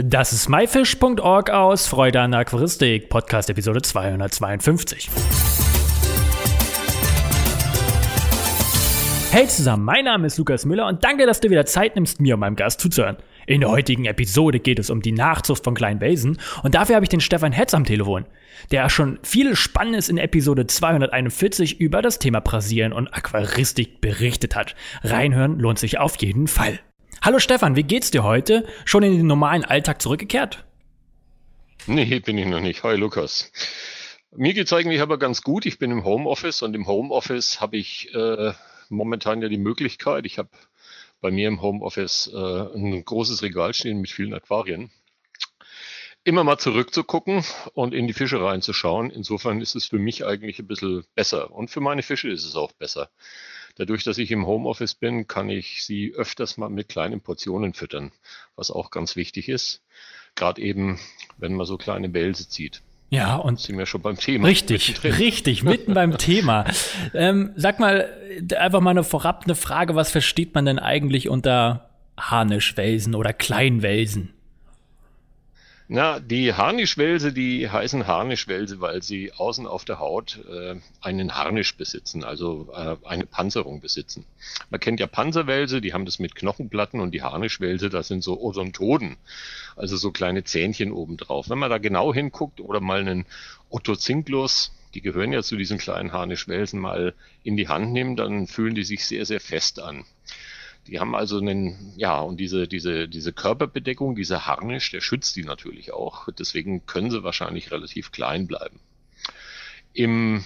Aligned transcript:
Das 0.00 0.32
ist 0.32 0.48
myfish.org 0.48 1.50
aus 1.50 1.88
Freude 1.88 2.20
an 2.20 2.32
Aquaristik, 2.32 3.08
Podcast 3.08 3.50
Episode 3.50 3.82
252. 3.82 5.10
Hey 9.32 9.48
zusammen, 9.48 9.84
mein 9.84 10.04
Name 10.04 10.28
ist 10.28 10.38
Lukas 10.38 10.64
Müller 10.66 10.86
und 10.86 11.02
danke, 11.02 11.26
dass 11.26 11.40
du 11.40 11.50
wieder 11.50 11.66
Zeit 11.66 11.96
nimmst, 11.96 12.20
mir 12.20 12.34
und 12.34 12.40
meinem 12.40 12.54
Gast 12.54 12.80
zuzuhören. 12.80 13.16
In 13.48 13.60
der 13.60 13.70
heutigen 13.70 14.04
Episode 14.04 14.60
geht 14.60 14.78
es 14.78 14.88
um 14.88 15.02
die 15.02 15.10
Nachzucht 15.10 15.64
von 15.64 15.74
kleinen 15.74 16.00
Welsen 16.00 16.38
und 16.62 16.76
dafür 16.76 16.94
habe 16.94 17.04
ich 17.04 17.10
den 17.10 17.20
Stefan 17.20 17.50
Hetz 17.50 17.74
am 17.74 17.82
Telefon, 17.82 18.24
der 18.70 18.88
schon 18.90 19.18
viel 19.24 19.56
Spannendes 19.56 20.08
in 20.08 20.18
Episode 20.18 20.68
241 20.68 21.80
über 21.80 22.02
das 22.02 22.20
Thema 22.20 22.38
Brasilien 22.38 22.92
und 22.92 23.08
Aquaristik 23.08 24.00
berichtet 24.00 24.54
hat. 24.54 24.76
Reinhören 25.02 25.58
lohnt 25.58 25.80
sich 25.80 25.98
auf 25.98 26.22
jeden 26.22 26.46
Fall. 26.46 26.78
Hallo 27.20 27.40
Stefan, 27.40 27.74
wie 27.74 27.82
geht's 27.82 28.12
dir 28.12 28.22
heute? 28.22 28.64
Schon 28.84 29.02
in 29.02 29.16
den 29.16 29.26
normalen 29.26 29.64
Alltag 29.64 30.00
zurückgekehrt? 30.00 30.64
Nee, 31.86 32.20
bin 32.20 32.38
ich 32.38 32.46
noch 32.46 32.60
nicht. 32.60 32.84
Hi 32.84 32.96
Lukas. 32.96 33.50
Mir 34.30 34.54
geht's 34.54 34.72
eigentlich 34.72 35.00
aber 35.00 35.18
ganz 35.18 35.42
gut. 35.42 35.66
Ich 35.66 35.78
bin 35.78 35.90
im 35.90 36.04
Homeoffice 36.04 36.62
und 36.62 36.74
im 36.74 36.86
Homeoffice 36.86 37.60
habe 37.60 37.76
ich 37.76 38.14
äh, 38.14 38.52
momentan 38.88 39.42
ja 39.42 39.48
die 39.48 39.58
Möglichkeit. 39.58 40.26
Ich 40.26 40.38
habe 40.38 40.50
bei 41.20 41.32
mir 41.32 41.48
im 41.48 41.60
Homeoffice 41.60 42.30
äh, 42.32 42.36
ein 42.36 43.04
großes 43.04 43.42
Regal 43.42 43.74
stehen 43.74 44.00
mit 44.00 44.10
vielen 44.10 44.32
Aquarien. 44.32 44.90
Immer 46.22 46.44
mal 46.44 46.58
zurückzugucken 46.58 47.44
und 47.74 47.94
in 47.94 48.06
die 48.06 48.12
Fische 48.12 48.40
reinzuschauen. 48.40 49.10
Insofern 49.10 49.60
ist 49.60 49.74
es 49.74 49.86
für 49.86 49.98
mich 49.98 50.24
eigentlich 50.24 50.60
ein 50.60 50.68
bisschen 50.68 51.04
besser. 51.16 51.50
Und 51.50 51.68
für 51.68 51.80
meine 51.80 52.02
Fische 52.02 52.28
ist 52.28 52.44
es 52.44 52.54
auch 52.54 52.72
besser. 52.72 53.10
Dadurch, 53.78 54.02
dass 54.02 54.18
ich 54.18 54.32
im 54.32 54.44
Homeoffice 54.44 54.94
bin, 54.94 55.28
kann 55.28 55.48
ich 55.48 55.84
sie 55.84 56.12
öfters 56.14 56.56
mal 56.56 56.68
mit 56.68 56.88
kleinen 56.88 57.20
Portionen 57.20 57.74
füttern, 57.74 58.10
was 58.56 58.72
auch 58.72 58.90
ganz 58.90 59.14
wichtig 59.14 59.48
ist. 59.48 59.82
Gerade 60.34 60.60
eben, 60.60 60.98
wenn 61.38 61.54
man 61.54 61.64
so 61.64 61.78
kleine 61.78 62.12
Wälse 62.12 62.48
zieht. 62.48 62.82
Ja, 63.10 63.36
und 63.36 63.60
sind 63.60 63.78
wir 63.78 63.86
schon 63.86 64.02
beim 64.02 64.18
Thema. 64.18 64.48
Richtig, 64.48 65.02
richtig, 65.04 65.62
mitten 65.62 65.94
beim 65.94 66.18
Thema. 66.18 66.66
Ähm, 67.14 67.52
sag 67.54 67.78
mal, 67.78 68.12
einfach 68.56 68.80
mal 68.80 68.90
eine 68.90 69.04
vorab 69.04 69.44
eine 69.44 69.54
Frage, 69.54 69.94
was 69.94 70.10
versteht 70.10 70.54
man 70.54 70.66
denn 70.66 70.80
eigentlich 70.80 71.28
unter 71.28 71.88
Harnischwelsen 72.18 73.14
oder 73.14 73.32
Kleinwelsen? 73.32 74.34
Na, 75.90 76.20
die 76.20 76.52
Harnischwälse, 76.52 77.32
die 77.32 77.70
heißen 77.70 78.06
Harnischwälse, 78.06 78.82
weil 78.82 79.02
sie 79.02 79.32
außen 79.32 79.66
auf 79.66 79.86
der 79.86 79.98
Haut 79.98 80.38
äh, 80.46 80.74
einen 81.00 81.34
Harnisch 81.34 81.78
besitzen, 81.78 82.24
also 82.24 82.68
äh, 82.74 82.96
eine 83.06 83.24
Panzerung 83.24 83.80
besitzen. 83.80 84.26
Man 84.68 84.80
kennt 84.80 85.00
ja 85.00 85.06
Panzerwälse, 85.06 85.80
die 85.80 85.94
haben 85.94 86.04
das 86.04 86.18
mit 86.18 86.34
Knochenplatten 86.34 87.00
und 87.00 87.12
die 87.12 87.22
Harnischwälse, 87.22 87.88
das 87.88 88.08
sind 88.08 88.22
so 88.22 88.38
Odontoden, 88.38 89.16
also 89.76 89.96
so 89.96 90.10
kleine 90.10 90.44
Zähnchen 90.44 90.92
obendrauf. 90.92 91.48
Wenn 91.48 91.58
man 91.58 91.70
da 91.70 91.78
genau 91.78 92.12
hinguckt 92.12 92.60
oder 92.60 92.80
mal 92.80 93.00
einen 93.00 93.24
Ottocinklus, 93.70 94.72
die 94.92 95.00
gehören 95.00 95.32
ja 95.32 95.42
zu 95.42 95.56
diesen 95.56 95.78
kleinen 95.78 96.12
Harnischwälsen, 96.12 96.78
mal 96.78 97.14
in 97.44 97.56
die 97.56 97.68
Hand 97.68 97.94
nimmt, 97.94 98.18
dann 98.18 98.46
fühlen 98.46 98.74
die 98.74 98.84
sich 98.84 99.06
sehr, 99.06 99.24
sehr 99.24 99.40
fest 99.40 99.80
an. 99.80 100.04
Die 100.88 101.00
haben 101.00 101.14
also 101.14 101.38
einen, 101.38 101.92
ja, 101.96 102.18
und 102.20 102.38
diese, 102.38 102.66
diese, 102.66 103.08
diese 103.08 103.32
Körperbedeckung, 103.32 104.14
dieser 104.14 104.46
Harnisch, 104.46 104.90
der 104.90 105.02
schützt 105.02 105.36
die 105.36 105.44
natürlich 105.44 105.92
auch. 105.92 106.28
Deswegen 106.32 106.86
können 106.86 107.10
sie 107.10 107.22
wahrscheinlich 107.22 107.70
relativ 107.70 108.10
klein 108.10 108.46
bleiben. 108.46 108.80
Im 109.92 110.44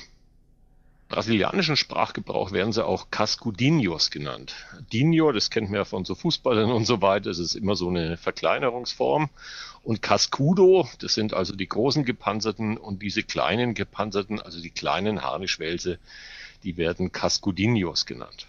brasilianischen 1.08 1.76
Sprachgebrauch 1.76 2.52
werden 2.52 2.72
sie 2.72 2.84
auch 2.84 3.10
Cascudinhos 3.10 4.10
genannt. 4.10 4.54
Dinho, 4.92 5.30
das 5.30 5.50
kennt 5.50 5.68
man 5.68 5.76
ja 5.76 5.84
von 5.84 6.04
so 6.04 6.14
Fußballern 6.14 6.72
und 6.72 6.86
so 6.86 7.02
weiter, 7.02 7.28
das 7.28 7.38
ist 7.38 7.54
immer 7.54 7.76
so 7.76 7.88
eine 7.88 8.16
Verkleinerungsform. 8.16 9.28
Und 9.84 10.00
Cascudo, 10.00 10.88
das 11.00 11.14
sind 11.14 11.34
also 11.34 11.54
die 11.54 11.68
großen 11.68 12.04
gepanzerten 12.04 12.78
und 12.78 13.02
diese 13.02 13.22
kleinen 13.22 13.74
gepanzerten, 13.74 14.40
also 14.40 14.60
die 14.60 14.70
kleinen 14.70 15.22
Harnischwälse, 15.22 15.98
die 16.64 16.78
werden 16.78 17.12
Cascudinhos 17.12 18.06
genannt. 18.06 18.46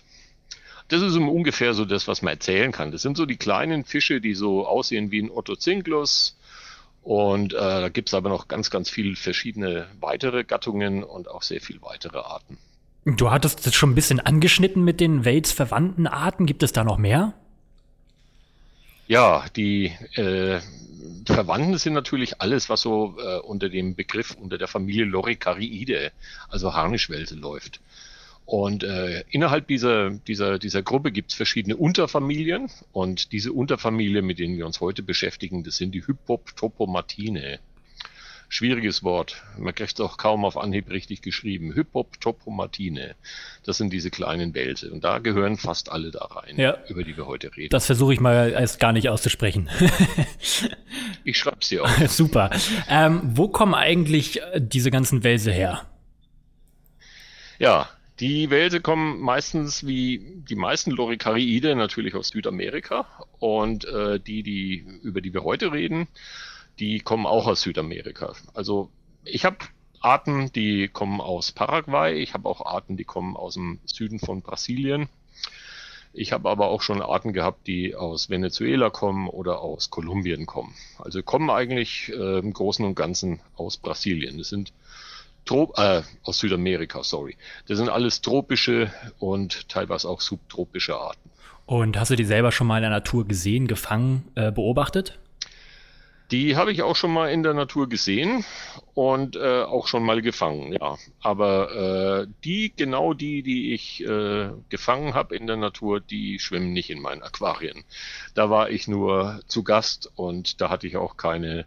Das 0.90 1.02
ist 1.02 1.16
ungefähr 1.16 1.74
so 1.74 1.86
das, 1.86 2.08
was 2.08 2.22
man 2.22 2.34
erzählen 2.34 2.72
kann. 2.72 2.92
Das 2.92 3.02
sind 3.02 3.18
so 3.18 3.26
die 3.26 3.38
kleinen 3.38 3.86
Fische, 3.86 4.22
die 4.22 4.34
so 4.34 4.68
aussehen 4.68 5.12
wie 5.12 5.22
ein 5.22 5.32
Ottocinklus. 5.32 6.36
Und 7.02 7.54
äh, 7.54 7.58
da 7.58 7.90
gibt 7.90 8.10
es 8.10 8.14
aber 8.14 8.30
noch 8.30 8.48
ganz, 8.48 8.70
ganz 8.70 8.90
viele 8.90 9.16
verschiedene 9.16 9.88
weitere 10.00 10.44
Gattungen 10.44 11.04
und 11.04 11.28
auch 11.28 11.44
sehr 11.44 11.62
viel 11.62 11.82
weitere 11.82 12.20
Arten. 12.20 12.58
Du 13.06 13.32
hattest 13.32 13.68
das 13.68 13.76
schon 13.76 13.92
ein 13.92 13.96
bisschen 13.96 14.22
angeschnitten 14.22 14.84
mit 14.84 15.02
den 15.02 15.26
Wales 15.26 15.52
verwandten 15.52 16.08
Arten. 16.08 16.46
Gibt 16.46 16.64
es 16.64 16.72
da 16.72 16.86
noch 16.86 16.98
mehr? 16.98 17.34
Ja, 19.08 19.46
die 19.58 19.92
äh, 20.16 20.62
Verwandten 21.26 21.78
sind 21.78 21.94
natürlich 21.94 22.42
alles, 22.42 22.70
was 22.70 22.82
so 22.82 23.18
äh, 23.20 23.40
unter 23.40 23.68
dem 23.68 23.96
Begriff, 23.96 24.36
unter 24.40 24.58
der 24.58 24.70
Familie 24.70 25.04
Loricariide, 25.04 26.14
also 26.48 26.74
Harnischwälse 26.74 27.36
läuft. 27.36 27.82
Und 28.46 28.84
äh, 28.84 29.24
innerhalb 29.30 29.68
dieser, 29.68 30.10
dieser, 30.10 30.60
dieser 30.60 30.84
Gruppe 30.84 31.12
gibt 31.12 31.32
es 31.32 31.38
verschiedene 31.38 31.78
Unterfamilien. 31.78 32.70
Und 32.92 33.32
diese 33.32 33.54
Unterfamilien, 33.54 34.26
mit 34.26 34.40
denen 34.40 34.58
wir 34.58 34.66
uns 34.66 34.82
heute 34.82 35.02
beschäftigen, 35.02 35.64
das 35.64 35.78
sind 35.78 35.94
die 35.94 36.06
Hypoptopomatine. 36.06 37.60
Schwieriges 38.50 39.02
Wort. 39.02 39.42
Man 39.58 39.74
kriegt 39.74 39.94
es 39.94 40.00
auch 40.00 40.18
kaum 40.18 40.46
auf 40.46 40.58
Anhieb 40.58 40.92
richtig 40.92 41.24
geschrieben. 41.24 41.74
Hypoptopomatine. 41.74 43.16
Das 43.64 43.78
sind 43.78 43.92
diese 43.92 44.12
kleinen 44.12 44.54
Wälse. 44.54 44.92
Und 44.92 45.04
da 45.04 45.20
gehören 45.20 45.58
fast 45.58 45.90
alle 45.90 46.12
da 46.12 46.26
rein, 46.26 46.58
ja. 46.58 46.78
über 46.88 47.04
die 47.04 47.18
wir 47.18 47.26
heute 47.26 47.56
reden. 47.56 47.70
Das 47.72 47.88
versuche 47.88 48.14
ich 48.14 48.20
mal 48.20 48.52
erst 48.52 48.80
gar 48.80 48.92
nicht 48.92 49.10
auszusprechen. 49.10 49.70
ich 51.24 51.40
schreib's 51.40 51.70
dir 51.70 51.86
auch. 51.86 51.98
Super. 52.08 52.52
Ähm, 52.90 53.22
wo 53.24 53.48
kommen 53.48 53.74
eigentlich 53.74 54.42
diese 54.56 54.92
ganzen 54.92 55.24
Wälse 55.24 55.52
her? 55.52 55.88
Ja, 57.58 57.90
die 58.24 58.50
Wälse 58.50 58.80
kommen 58.80 59.20
meistens 59.20 59.86
wie 59.86 60.42
die 60.48 60.56
meisten 60.56 60.92
Loricariide 60.92 61.76
natürlich 61.76 62.16
aus 62.16 62.30
Südamerika 62.30 63.06
und 63.40 63.84
äh, 63.84 64.18
die, 64.18 64.44
die 64.44 64.86
über 65.02 65.20
die 65.20 65.34
wir 65.34 65.44
heute 65.44 65.74
reden, 65.74 66.08
die 66.80 67.02
kommen 67.02 67.26
auch 67.26 67.48
aus 67.48 67.64
Südamerika. 67.64 68.34
Also 68.54 68.90
ich 69.26 69.44
habe 69.44 69.58
Arten, 70.00 70.54
die 70.54 70.88
kommen 70.88 71.20
aus 71.20 71.52
Paraguay, 71.52 72.14
ich 72.14 72.34
habe 72.34 72.48
auch 72.48 72.66
Arten, 72.66 72.96
die 72.96 73.04
kommen 73.04 73.36
aus 73.36 73.56
dem 73.56 73.82
Süden 73.84 74.20
von 74.20 74.42
Brasilien. 74.42 75.10
Ich 76.14 76.32
habe 76.32 76.50
aber 76.50 76.68
auch 76.68 76.82
schon 76.82 77.02
Arten 77.02 77.34
gehabt, 77.34 77.68
die 77.68 77.94
aus 77.94 78.30
Venezuela 78.30 78.90
kommen 78.90 79.28
oder 79.28 79.60
aus 79.60 79.90
Kolumbien 79.90 80.46
kommen. 80.46 80.74
Also 80.98 81.24
kommen 81.24 81.50
eigentlich 81.50 82.08
äh, 82.08 82.40
im 82.40 82.54
Großen 82.54 82.86
und 82.86 82.96
Ganzen 82.96 83.42
aus 83.58 83.76
Brasilien. 83.76 84.38
Das 84.38 84.48
sind 84.48 84.72
Trop 85.46 85.78
äh, 85.78 86.02
aus 86.24 86.40
Südamerika, 86.40 87.04
sorry. 87.04 87.36
Das 87.68 87.78
sind 87.78 87.90
alles 87.90 88.22
tropische 88.22 88.92
und 89.20 89.68
teilweise 89.70 90.08
auch 90.10 90.22
subtropische 90.22 90.96
Arten. 90.96 91.30
Und 91.66 91.98
hast 91.98 92.12
du 92.12 92.16
die 92.16 92.26
selber 92.26 92.52
schon 92.52 92.68
mal 92.68 92.78
in 92.78 92.84
der 92.84 92.92
Natur 92.92 93.28
gesehen, 93.28 93.68
gefangen, 93.68 94.32
äh, 94.36 94.52
beobachtet? 94.52 95.20
Die 96.32 96.56
habe 96.56 96.72
ich 96.72 96.82
auch 96.82 96.96
schon 96.96 97.14
mal 97.14 97.32
in 97.32 97.44
der 97.44 97.54
Natur 97.54 97.88
gesehen 97.88 98.44
und 98.96 99.36
äh, 99.36 99.62
auch 99.62 99.88
schon 99.88 100.04
mal 100.04 100.22
gefangen, 100.22 100.74
ja. 100.74 100.98
Aber 101.22 102.24
äh, 102.24 102.28
die, 102.44 102.74
genau 102.76 103.14
die, 103.14 103.44
die 103.44 103.74
ich 103.74 104.04
äh, 104.04 104.50
gefangen 104.70 105.14
habe 105.14 105.36
in 105.36 105.46
der 105.46 105.58
Natur, 105.58 106.00
die 106.00 106.40
schwimmen 106.40 106.74
nicht 106.74 106.90
in 106.90 107.02
meinen 107.02 107.22
Aquarien. 107.22 107.84
Da 108.34 108.50
war 108.50 108.70
ich 108.70 108.88
nur 108.88 109.42
zu 109.48 109.64
Gast 109.64 110.12
und 110.16 110.60
da 110.60 110.70
hatte 110.70 110.88
ich 110.88 110.98
auch 110.98 111.18
keine 111.18 111.66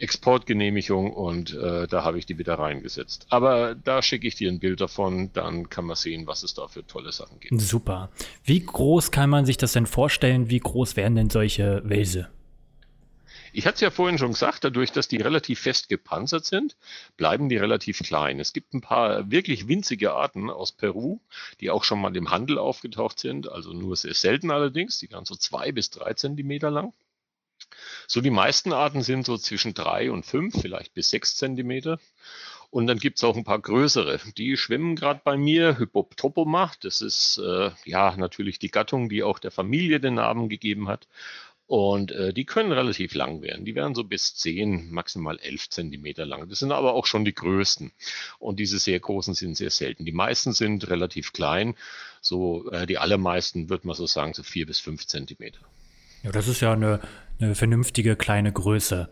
Exportgenehmigung 0.00 1.12
und 1.12 1.54
äh, 1.54 1.86
da 1.86 2.04
habe 2.04 2.18
ich 2.18 2.26
die 2.26 2.38
wieder 2.38 2.54
reingesetzt. 2.54 3.26
Aber 3.30 3.74
da 3.74 4.02
schicke 4.02 4.26
ich 4.26 4.34
dir 4.34 4.50
ein 4.50 4.58
Bild 4.58 4.80
davon, 4.80 5.32
dann 5.32 5.68
kann 5.68 5.84
man 5.84 5.96
sehen, 5.96 6.26
was 6.26 6.42
es 6.42 6.54
da 6.54 6.68
für 6.68 6.86
tolle 6.86 7.12
Sachen 7.12 7.38
gibt. 7.40 7.60
Super. 7.60 8.10
Wie 8.44 8.60
groß 8.60 9.10
kann 9.10 9.30
man 9.30 9.46
sich 9.46 9.56
das 9.56 9.72
denn 9.72 9.86
vorstellen? 9.86 10.50
Wie 10.50 10.60
groß 10.60 10.96
werden 10.96 11.16
denn 11.16 11.30
solche 11.30 11.82
Wälse? 11.84 12.28
Ich 13.52 13.66
hatte 13.66 13.74
es 13.76 13.80
ja 13.80 13.90
vorhin 13.90 14.18
schon 14.18 14.32
gesagt, 14.32 14.62
dadurch, 14.62 14.92
dass 14.92 15.08
die 15.08 15.16
relativ 15.16 15.60
fest 15.60 15.88
gepanzert 15.88 16.44
sind, 16.44 16.76
bleiben 17.16 17.48
die 17.48 17.56
relativ 17.56 17.98
klein. 17.98 18.38
Es 18.38 18.52
gibt 18.52 18.74
ein 18.74 18.80
paar 18.80 19.30
wirklich 19.30 19.66
winzige 19.66 20.12
Arten 20.12 20.50
aus 20.50 20.70
Peru, 20.72 21.18
die 21.60 21.70
auch 21.70 21.82
schon 21.82 22.00
mal 22.00 22.16
im 22.16 22.30
Handel 22.30 22.58
aufgetaucht 22.58 23.18
sind, 23.18 23.50
also 23.50 23.72
nur 23.72 23.96
sehr 23.96 24.14
selten 24.14 24.50
allerdings, 24.50 24.98
die 24.98 25.10
werden 25.10 25.24
so 25.24 25.34
zwei 25.34 25.72
bis 25.72 25.90
drei 25.90 26.14
Zentimeter 26.14 26.70
lang. 26.70 26.92
So 28.06 28.20
die 28.20 28.30
meisten 28.30 28.72
Arten 28.72 29.02
sind 29.02 29.26
so 29.26 29.36
zwischen 29.36 29.74
drei 29.74 30.10
und 30.10 30.26
fünf, 30.26 30.60
vielleicht 30.60 30.94
bis 30.94 31.10
sechs 31.10 31.36
Zentimeter. 31.36 31.98
Und 32.70 32.86
dann 32.86 32.98
gibt 32.98 33.18
es 33.18 33.24
auch 33.24 33.36
ein 33.36 33.44
paar 33.44 33.58
größere. 33.58 34.20
Die 34.36 34.56
schwimmen 34.56 34.94
gerade 34.94 35.20
bei 35.24 35.36
mir, 35.36 35.78
Hypoptopoma. 35.78 36.70
Das 36.82 37.00
ist 37.00 37.38
äh, 37.38 37.70
ja 37.84 38.14
natürlich 38.16 38.60
die 38.60 38.70
Gattung, 38.70 39.08
die 39.08 39.24
auch 39.24 39.40
der 39.40 39.50
Familie 39.50 39.98
den 39.98 40.14
Namen 40.14 40.48
gegeben 40.48 40.88
hat. 40.88 41.08
Und 41.66 42.10
äh, 42.10 42.32
die 42.32 42.46
können 42.46 42.72
relativ 42.72 43.14
lang 43.14 43.42
werden. 43.42 43.64
Die 43.64 43.76
werden 43.76 43.94
so 43.94 44.02
bis 44.02 44.34
10, 44.34 44.90
maximal 44.90 45.38
11 45.38 45.68
Zentimeter 45.68 46.26
lang. 46.26 46.48
Das 46.48 46.60
sind 46.60 46.72
aber 46.72 46.94
auch 46.94 47.06
schon 47.06 47.24
die 47.24 47.34
größten. 47.34 47.92
Und 48.40 48.58
diese 48.58 48.80
sehr 48.80 48.98
großen 48.98 49.34
sind 49.34 49.56
sehr 49.56 49.70
selten. 49.70 50.04
Die 50.04 50.10
meisten 50.10 50.52
sind 50.52 50.88
relativ 50.90 51.32
klein. 51.32 51.76
So 52.20 52.68
äh, 52.72 52.86
die 52.86 52.98
allermeisten, 52.98 53.68
würde 53.68 53.86
man 53.86 53.94
so 53.94 54.06
sagen, 54.06 54.34
so 54.34 54.42
4 54.42 54.66
bis 54.66 54.80
5 54.80 55.06
Zentimeter. 55.06 55.60
Ja, 56.24 56.32
das 56.32 56.48
ist 56.48 56.60
ja 56.60 56.72
eine 56.72 57.00
eine 57.42 57.54
vernünftige 57.54 58.16
kleine 58.16 58.52
Größe. 58.52 59.08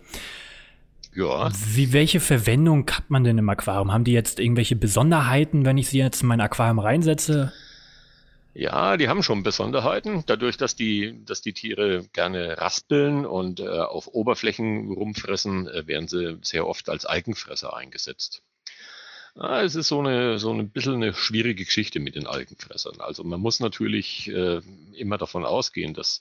Ja. 1.15 1.51
Wie, 1.75 1.93
welche 1.93 2.21
Verwendung 2.21 2.89
hat 2.91 3.11
man 3.11 3.25
denn 3.25 3.39
im 3.39 3.49
Aquarium? 3.49 3.93
Haben 3.93 4.05
die 4.05 4.13
jetzt 4.13 4.39
irgendwelche 4.39 4.77
Besonderheiten, 4.77 5.65
wenn 5.65 5.79
ich 5.79 5.89
sie 5.89 5.99
jetzt 5.99 6.23
in 6.23 6.29
mein 6.29 6.41
Aquarium 6.41 6.79
reinsetze? 6.79 7.53
Ja, 8.55 8.97
die 8.97 9.09
haben 9.09 9.23
schon 9.23 9.43
Besonderheiten. 9.43 10.25
Dadurch, 10.27 10.57
dass 10.57 10.75
die, 10.75 11.25
dass 11.25 11.43
die 11.43 11.53
Tiere 11.53 12.05
gerne 12.13 12.59
raspeln 12.59 13.25
und 13.25 13.61
äh, 13.61 13.69
auf 13.69 14.09
Oberflächen 14.09 14.91
rumfressen, 14.93 15.69
äh, 15.69 15.87
werden 15.87 16.09
sie 16.09 16.39
sehr 16.43 16.67
oft 16.67 16.89
als 16.89 17.05
Algenfresser 17.05 17.77
eingesetzt. 17.77 18.43
Ja, 19.37 19.63
es 19.63 19.77
ist 19.77 19.89
so 19.89 20.01
eine, 20.01 20.41
so 20.41 20.53
ein 20.53 20.71
bisschen 20.71 20.95
eine 20.95 21.15
schwierige 21.15 21.65
Geschichte 21.65 22.01
mit 22.01 22.17
den 22.17 22.27
Algenfressern. 22.27 23.01
Also 23.01 23.23
man 23.23 23.41
muss 23.41 23.61
natürlich 23.61 24.29
äh, 24.29 24.61
immer 24.97 25.19
davon 25.19 25.45
ausgehen, 25.45 25.95
dass 25.95 26.21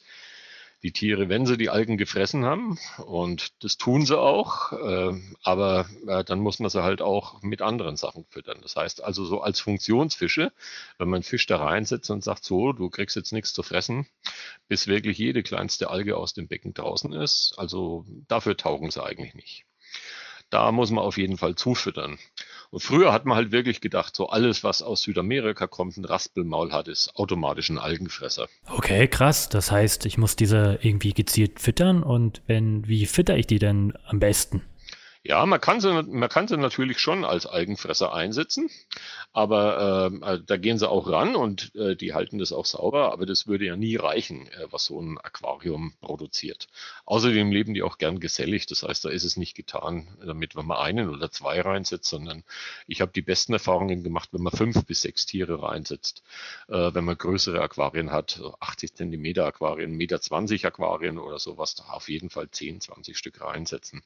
die 0.83 0.91
Tiere, 0.91 1.27
wenn 1.27 1.45
sie 1.45 1.57
die 1.57 1.69
Algen 1.69 1.97
gefressen 1.97 2.45
haben, 2.45 2.77
und 2.97 3.63
das 3.63 3.77
tun 3.77 4.06
sie 4.06 4.18
auch, 4.18 4.74
äh, 4.74 5.19
aber 5.44 5.88
äh, 6.07 6.24
dann 6.24 6.39
muss 6.39 6.59
man 6.59 6.69
sie 6.69 6.83
halt 6.83 7.01
auch 7.01 7.41
mit 7.41 7.62
anderen 7.62 7.97
Sachen 7.97 8.25
füttern. 8.29 8.59
Das 8.62 8.75
heißt 8.75 9.03
also 9.03 9.25
so 9.25 9.41
als 9.41 9.59
Funktionsfische, 9.59 10.51
wenn 11.00 11.09
man 11.09 11.24
Fisch 11.24 11.47
da 11.47 11.57
reinsetzt 11.57 12.12
und 12.12 12.24
sagt, 12.24 12.44
so, 12.44 12.74
du 12.74 12.89
kriegst 12.89 13.15
jetzt 13.15 13.33
nichts 13.33 13.53
zu 13.53 13.63
fressen, 13.63 14.07
bis 14.68 14.88
wirklich 14.88 15.18
jede 15.18 15.41
kleinste 15.41 15.89
Alge 15.89 16.18
aus 16.18 16.33
dem 16.33 16.47
Becken 16.47 16.74
draußen 16.74 17.12
ist, 17.13 17.56
also 17.57 18.06
dafür 18.27 18.56
taugen 18.56 18.91
sie 18.91 19.03
eigentlich 19.03 19.33
nicht. 19.33 19.65
Da 20.50 20.71
muss 20.71 20.91
man 20.91 21.03
auf 21.03 21.18
jeden 21.18 21.38
Fall 21.38 21.56
zufüttern. 21.56 22.19
Und 22.69 22.81
früher 22.81 23.13
hat 23.13 23.25
man 23.25 23.37
halt 23.37 23.51
wirklich 23.51 23.81
gedacht, 23.81 24.15
so 24.15 24.29
alles, 24.29 24.63
was 24.63 24.81
aus 24.81 25.01
Südamerika 25.01 25.67
kommt, 25.67 25.97
ein 25.97 26.05
Raspelmaul 26.05 26.71
hat, 26.71 26.87
ist 26.87 27.15
automatisch 27.15 27.69
ein 27.69 27.77
Algenfresser. 27.77 28.47
Okay, 28.69 29.07
krass. 29.07 29.49
Das 29.49 29.71
heißt, 29.71 30.05
ich 30.05 30.17
muss 30.17 30.35
diese 30.35 30.79
irgendwie 30.81 31.13
gezielt 31.13 31.59
füttern 31.59 32.03
und 32.03 32.41
wenn, 32.47 32.87
wie 32.87 33.05
fütter 33.05 33.37
ich 33.37 33.47
die 33.47 33.59
denn 33.59 33.93
am 34.05 34.19
besten? 34.19 34.61
Ja, 35.27 35.45
man 35.45 35.59
kann 35.59 35.81
sie, 35.81 35.91
man 35.91 36.29
kann 36.29 36.47
sie 36.47 36.56
natürlich 36.56 37.00
schon 37.00 37.25
als 37.25 37.45
Algenfresser 37.45 38.13
einsetzen, 38.13 38.69
aber 39.33 40.07
ähm, 40.09 40.24
äh, 40.24 40.39
da 40.39 40.56
gehen 40.56 40.77
sie 40.77 40.88
auch 40.89 41.09
ran 41.09 41.35
und 41.35 41.75
äh, 41.75 41.97
die 41.97 42.13
halten 42.13 42.38
das 42.38 42.53
auch 42.53 42.65
sauber, 42.65 43.12
aber 43.12 43.25
das 43.25 43.45
würde 43.45 43.65
ja 43.65 43.75
nie 43.75 43.97
reichen, 43.97 44.47
äh, 44.47 44.68
was 44.71 44.85
so 44.85 45.01
ein 45.01 45.18
Aquarium 45.18 45.91
produziert. 46.00 46.69
Außerdem 47.06 47.51
leben 47.51 47.74
die 47.74 47.83
auch 47.83 47.97
gern 47.97 48.21
gesellig, 48.21 48.68
das 48.68 48.83
heißt, 48.83 49.03
da 49.03 49.09
ist 49.09 49.25
es 49.25 49.35
nicht 49.35 49.53
getan, 49.53 50.07
damit 50.25 50.56
wenn 50.56 50.65
man 50.65 50.77
einen 50.77 51.09
oder 51.09 51.30
zwei 51.30 51.59
reinsetzt, 51.59 52.09
sondern 52.09 52.45
ich 52.88 53.01
habe 53.01 53.12
die 53.12 53.21
besten 53.21 53.51
Erfahrungen 53.51 54.03
gemacht, 54.03 54.30
wenn 54.31 54.44
man 54.44 54.53
fünf 54.53 54.85
bis 54.85 55.01
sechs 55.01 55.25
Tiere 55.25 55.62
reinsetzt. 55.62 56.23
Äh, 56.69 56.94
wenn 56.94 57.03
man 57.03 57.18
größere 57.18 57.59
Aquarien 57.59 58.13
hat, 58.13 58.41
80 58.62 58.94
Zentimeter 58.94 59.45
Aquarien, 59.45 59.91
Meter 59.91 60.21
20 60.21 60.65
Aquarien 60.65 61.18
oder 61.18 61.38
sowas, 61.38 61.75
da 61.75 61.83
auf 61.89 62.07
jeden 62.07 62.30
Fall 62.30 62.50
10, 62.50 62.80
20 62.80 63.18
Stück 63.18 63.41
reinsetzen. 63.41 64.03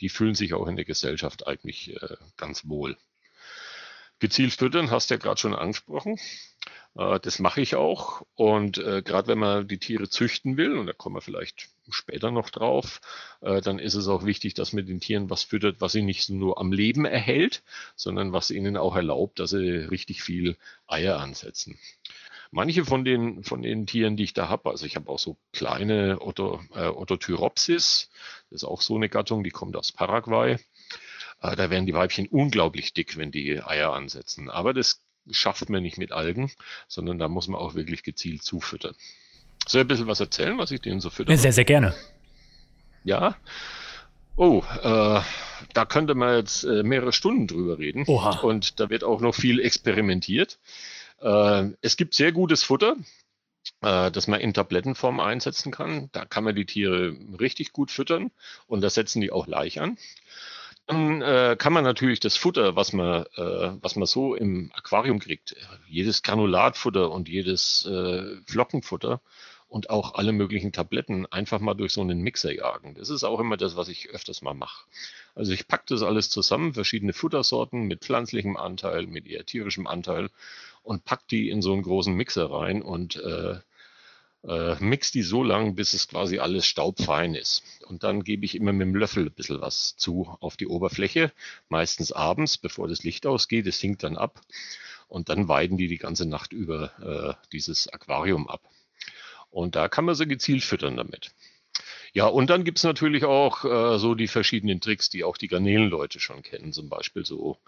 Die 0.00 0.08
fühlen 0.08 0.34
sich 0.34 0.54
auch 0.54 0.66
in 0.66 0.76
der 0.76 0.84
Gesellschaft 0.84 1.46
eigentlich 1.46 1.94
äh, 2.02 2.16
ganz 2.36 2.68
wohl. 2.68 2.96
Gezielt 4.18 4.52
füttern 4.52 4.90
hast 4.90 5.10
du 5.10 5.14
ja 5.14 5.18
gerade 5.18 5.40
schon 5.40 5.54
angesprochen. 5.54 6.18
Äh, 6.96 7.20
das 7.20 7.38
mache 7.38 7.60
ich 7.60 7.74
auch. 7.74 8.22
Und 8.34 8.78
äh, 8.78 9.02
gerade 9.02 9.28
wenn 9.28 9.38
man 9.38 9.66
die 9.68 9.78
Tiere 9.78 10.08
züchten 10.08 10.56
will, 10.56 10.76
und 10.76 10.86
da 10.86 10.92
kommen 10.92 11.16
wir 11.16 11.22
vielleicht 11.22 11.70
später 11.88 12.30
noch 12.30 12.50
drauf, 12.50 13.00
äh, 13.40 13.60
dann 13.60 13.78
ist 13.78 13.94
es 13.94 14.08
auch 14.08 14.24
wichtig, 14.24 14.54
dass 14.54 14.72
man 14.72 14.86
den 14.86 15.00
Tieren 15.00 15.30
was 15.30 15.42
füttert, 15.42 15.80
was 15.80 15.92
sie 15.92 16.02
nicht 16.02 16.28
nur 16.28 16.58
am 16.58 16.72
Leben 16.72 17.04
erhält, 17.04 17.62
sondern 17.96 18.32
was 18.32 18.50
ihnen 18.50 18.76
auch 18.76 18.96
erlaubt, 18.96 19.38
dass 19.40 19.50
sie 19.50 19.88
richtig 19.90 20.22
viel 20.22 20.56
Eier 20.86 21.18
ansetzen. 21.18 21.78
Manche 22.52 22.84
von 22.84 23.04
den, 23.04 23.44
von 23.44 23.62
den 23.62 23.86
Tieren, 23.86 24.16
die 24.16 24.24
ich 24.24 24.34
da 24.34 24.48
habe, 24.48 24.70
also 24.70 24.84
ich 24.84 24.96
habe 24.96 25.08
auch 25.08 25.20
so 25.20 25.36
kleine 25.52 26.18
Otto, 26.20 26.60
äh, 26.74 26.88
Otothyropsis, 26.88 28.10
das 28.50 28.62
ist 28.62 28.64
auch 28.64 28.80
so 28.80 28.96
eine 28.96 29.08
Gattung, 29.08 29.44
die 29.44 29.50
kommt 29.50 29.76
aus 29.76 29.92
Paraguay. 29.92 30.58
Äh, 31.42 31.56
da 31.56 31.70
werden 31.70 31.86
die 31.86 31.94
Weibchen 31.94 32.26
unglaublich 32.26 32.92
dick, 32.92 33.16
wenn 33.16 33.30
die 33.30 33.62
Eier 33.62 33.92
ansetzen. 33.92 34.50
Aber 34.50 34.74
das 34.74 35.00
schafft 35.30 35.68
man 35.70 35.82
nicht 35.82 35.98
mit 35.98 36.10
Algen, 36.10 36.50
sondern 36.88 37.18
da 37.18 37.28
muss 37.28 37.46
man 37.46 37.60
auch 37.60 37.74
wirklich 37.74 38.02
gezielt 38.02 38.42
zufüttern. 38.42 38.96
Soll 39.66 39.82
ich 39.82 39.84
ein 39.84 39.88
bisschen 39.88 40.06
was 40.06 40.20
erzählen, 40.20 40.58
was 40.58 40.70
ich 40.72 40.80
denen 40.80 41.00
so 41.00 41.10
fütter? 41.10 41.36
Sehr, 41.36 41.52
sehr 41.52 41.64
gerne. 41.64 41.94
Ja. 43.04 43.36
Oh, 44.36 44.62
äh, 44.82 45.20
da 45.74 45.84
könnte 45.84 46.14
man 46.14 46.36
jetzt 46.36 46.64
äh, 46.64 46.82
mehrere 46.82 47.12
Stunden 47.12 47.46
drüber 47.46 47.78
reden. 47.78 48.04
Oha. 48.06 48.40
Und 48.40 48.80
da 48.80 48.90
wird 48.90 49.04
auch 49.04 49.20
noch 49.20 49.34
viel 49.34 49.60
experimentiert. 49.60 50.58
Äh, 51.20 51.70
es 51.80 51.96
gibt 51.96 52.14
sehr 52.14 52.32
gutes 52.32 52.62
Futter, 52.62 52.96
äh, 53.82 54.10
das 54.10 54.26
man 54.26 54.40
in 54.40 54.54
Tablettenform 54.54 55.20
einsetzen 55.20 55.72
kann. 55.72 56.08
Da 56.12 56.24
kann 56.24 56.44
man 56.44 56.54
die 56.54 56.66
Tiere 56.66 57.16
richtig 57.38 57.72
gut 57.72 57.90
füttern 57.90 58.30
und 58.66 58.80
da 58.80 58.90
setzen 58.90 59.20
die 59.20 59.32
auch 59.32 59.46
Laich 59.46 59.80
an. 59.80 59.98
Dann 60.86 61.22
äh, 61.22 61.56
kann 61.58 61.72
man 61.72 61.84
natürlich 61.84 62.18
das 62.20 62.36
Futter, 62.36 62.74
was 62.74 62.92
man, 62.92 63.24
äh, 63.36 63.72
was 63.80 63.94
man 63.94 64.06
so 64.06 64.34
im 64.34 64.72
Aquarium 64.74 65.20
kriegt, 65.20 65.54
jedes 65.88 66.22
Granulatfutter 66.22 67.10
und 67.12 67.28
jedes 67.28 67.86
äh, 67.86 68.40
Flockenfutter 68.46 69.20
und 69.68 69.88
auch 69.88 70.14
alle 70.14 70.32
möglichen 70.32 70.72
Tabletten 70.72 71.26
einfach 71.26 71.60
mal 71.60 71.74
durch 71.74 71.92
so 71.92 72.00
einen 72.00 72.22
Mixer 72.22 72.52
jagen. 72.52 72.96
Das 72.96 73.08
ist 73.08 73.22
auch 73.22 73.38
immer 73.38 73.56
das, 73.56 73.76
was 73.76 73.88
ich 73.88 74.10
öfters 74.10 74.42
mal 74.42 74.52
mache. 74.52 74.84
Also 75.36 75.52
ich 75.52 75.68
packe 75.68 75.84
das 75.86 76.02
alles 76.02 76.28
zusammen, 76.28 76.74
verschiedene 76.74 77.12
Futtersorten 77.12 77.82
mit 77.82 78.00
pflanzlichem 78.00 78.56
Anteil, 78.56 79.06
mit 79.06 79.28
eher 79.28 79.46
tierischem 79.46 79.86
Anteil 79.86 80.28
und 80.82 81.04
pack 81.04 81.26
die 81.28 81.50
in 81.50 81.62
so 81.62 81.72
einen 81.72 81.82
großen 81.82 82.14
Mixer 82.14 82.50
rein 82.50 82.82
und 82.82 83.16
äh, 83.16 83.60
äh, 84.44 84.76
mix 84.80 85.10
die 85.10 85.22
so 85.22 85.42
lang, 85.42 85.74
bis 85.74 85.92
es 85.92 86.08
quasi 86.08 86.38
alles 86.38 86.66
staubfein 86.66 87.34
ist. 87.34 87.62
Und 87.86 88.02
dann 88.04 88.24
gebe 88.24 88.44
ich 88.44 88.54
immer 88.54 88.72
mit 88.72 88.86
dem 88.86 88.94
Löffel 88.94 89.26
ein 89.26 89.32
bisschen 89.32 89.60
was 89.60 89.96
zu 89.96 90.34
auf 90.40 90.56
die 90.56 90.66
Oberfläche, 90.66 91.32
meistens 91.68 92.12
abends, 92.12 92.56
bevor 92.56 92.88
das 92.88 93.02
Licht 93.02 93.26
ausgeht. 93.26 93.66
Es 93.66 93.80
sinkt 93.80 94.02
dann 94.02 94.16
ab 94.16 94.40
und 95.08 95.28
dann 95.28 95.48
weiden 95.48 95.76
die 95.76 95.88
die 95.88 95.98
ganze 95.98 96.26
Nacht 96.26 96.52
über 96.52 97.36
äh, 97.42 97.46
dieses 97.52 97.88
Aquarium 97.88 98.48
ab. 98.48 98.62
Und 99.50 99.74
da 99.76 99.88
kann 99.88 100.04
man 100.04 100.14
sie 100.14 100.26
gezielt 100.26 100.62
füttern 100.62 100.96
damit. 100.96 101.32
Ja, 102.12 102.26
und 102.26 102.50
dann 102.50 102.64
gibt's 102.64 102.82
natürlich 102.84 103.24
auch 103.24 103.64
äh, 103.64 103.98
so 103.98 104.14
die 104.14 104.28
verschiedenen 104.28 104.80
Tricks, 104.80 105.10
die 105.10 105.24
auch 105.24 105.36
die 105.36 105.48
Garnelenleute 105.48 106.20
schon 106.20 106.42
kennen. 106.42 106.72
Zum 106.72 106.88
Beispiel 106.88 107.24
so 107.24 107.58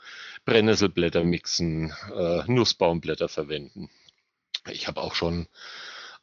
Brennnesselblätter 0.44 1.24
mixen, 1.24 1.92
äh, 2.14 2.42
Nussbaumblätter 2.46 3.28
verwenden. 3.28 3.90
Ich 4.70 4.88
habe 4.88 5.00
auch 5.02 5.14
schon 5.14 5.48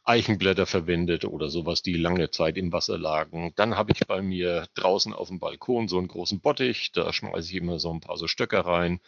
Eichenblätter 0.06 0.66
verwendet 0.66 1.26
oder 1.26 1.50
sowas, 1.50 1.82
die 1.84 1.96
lange 1.96 2.32
Zeit 2.32 2.58
im 2.58 2.74
Wasser 2.74 2.98
lagen. 2.98 3.54
Dann 3.56 3.76
habe 3.78 3.92
ich 3.94 4.08
bei 4.08 4.22
mir 4.22 4.68
draußen 4.76 5.14
auf 5.14 5.30
dem 5.30 5.40
Balkon 5.40 5.88
so 5.88 5.98
einen 6.00 6.08
großen 6.08 6.42
Bottich, 6.42 6.92
da 6.94 7.14
schmeiße 7.14 7.50
ich 7.50 7.56
immer 7.56 7.80
so 7.80 7.94
ein 7.94 8.02
paar 8.02 8.18
so 8.18 8.28
Stöcker 8.28 8.62
rein. 8.62 9.02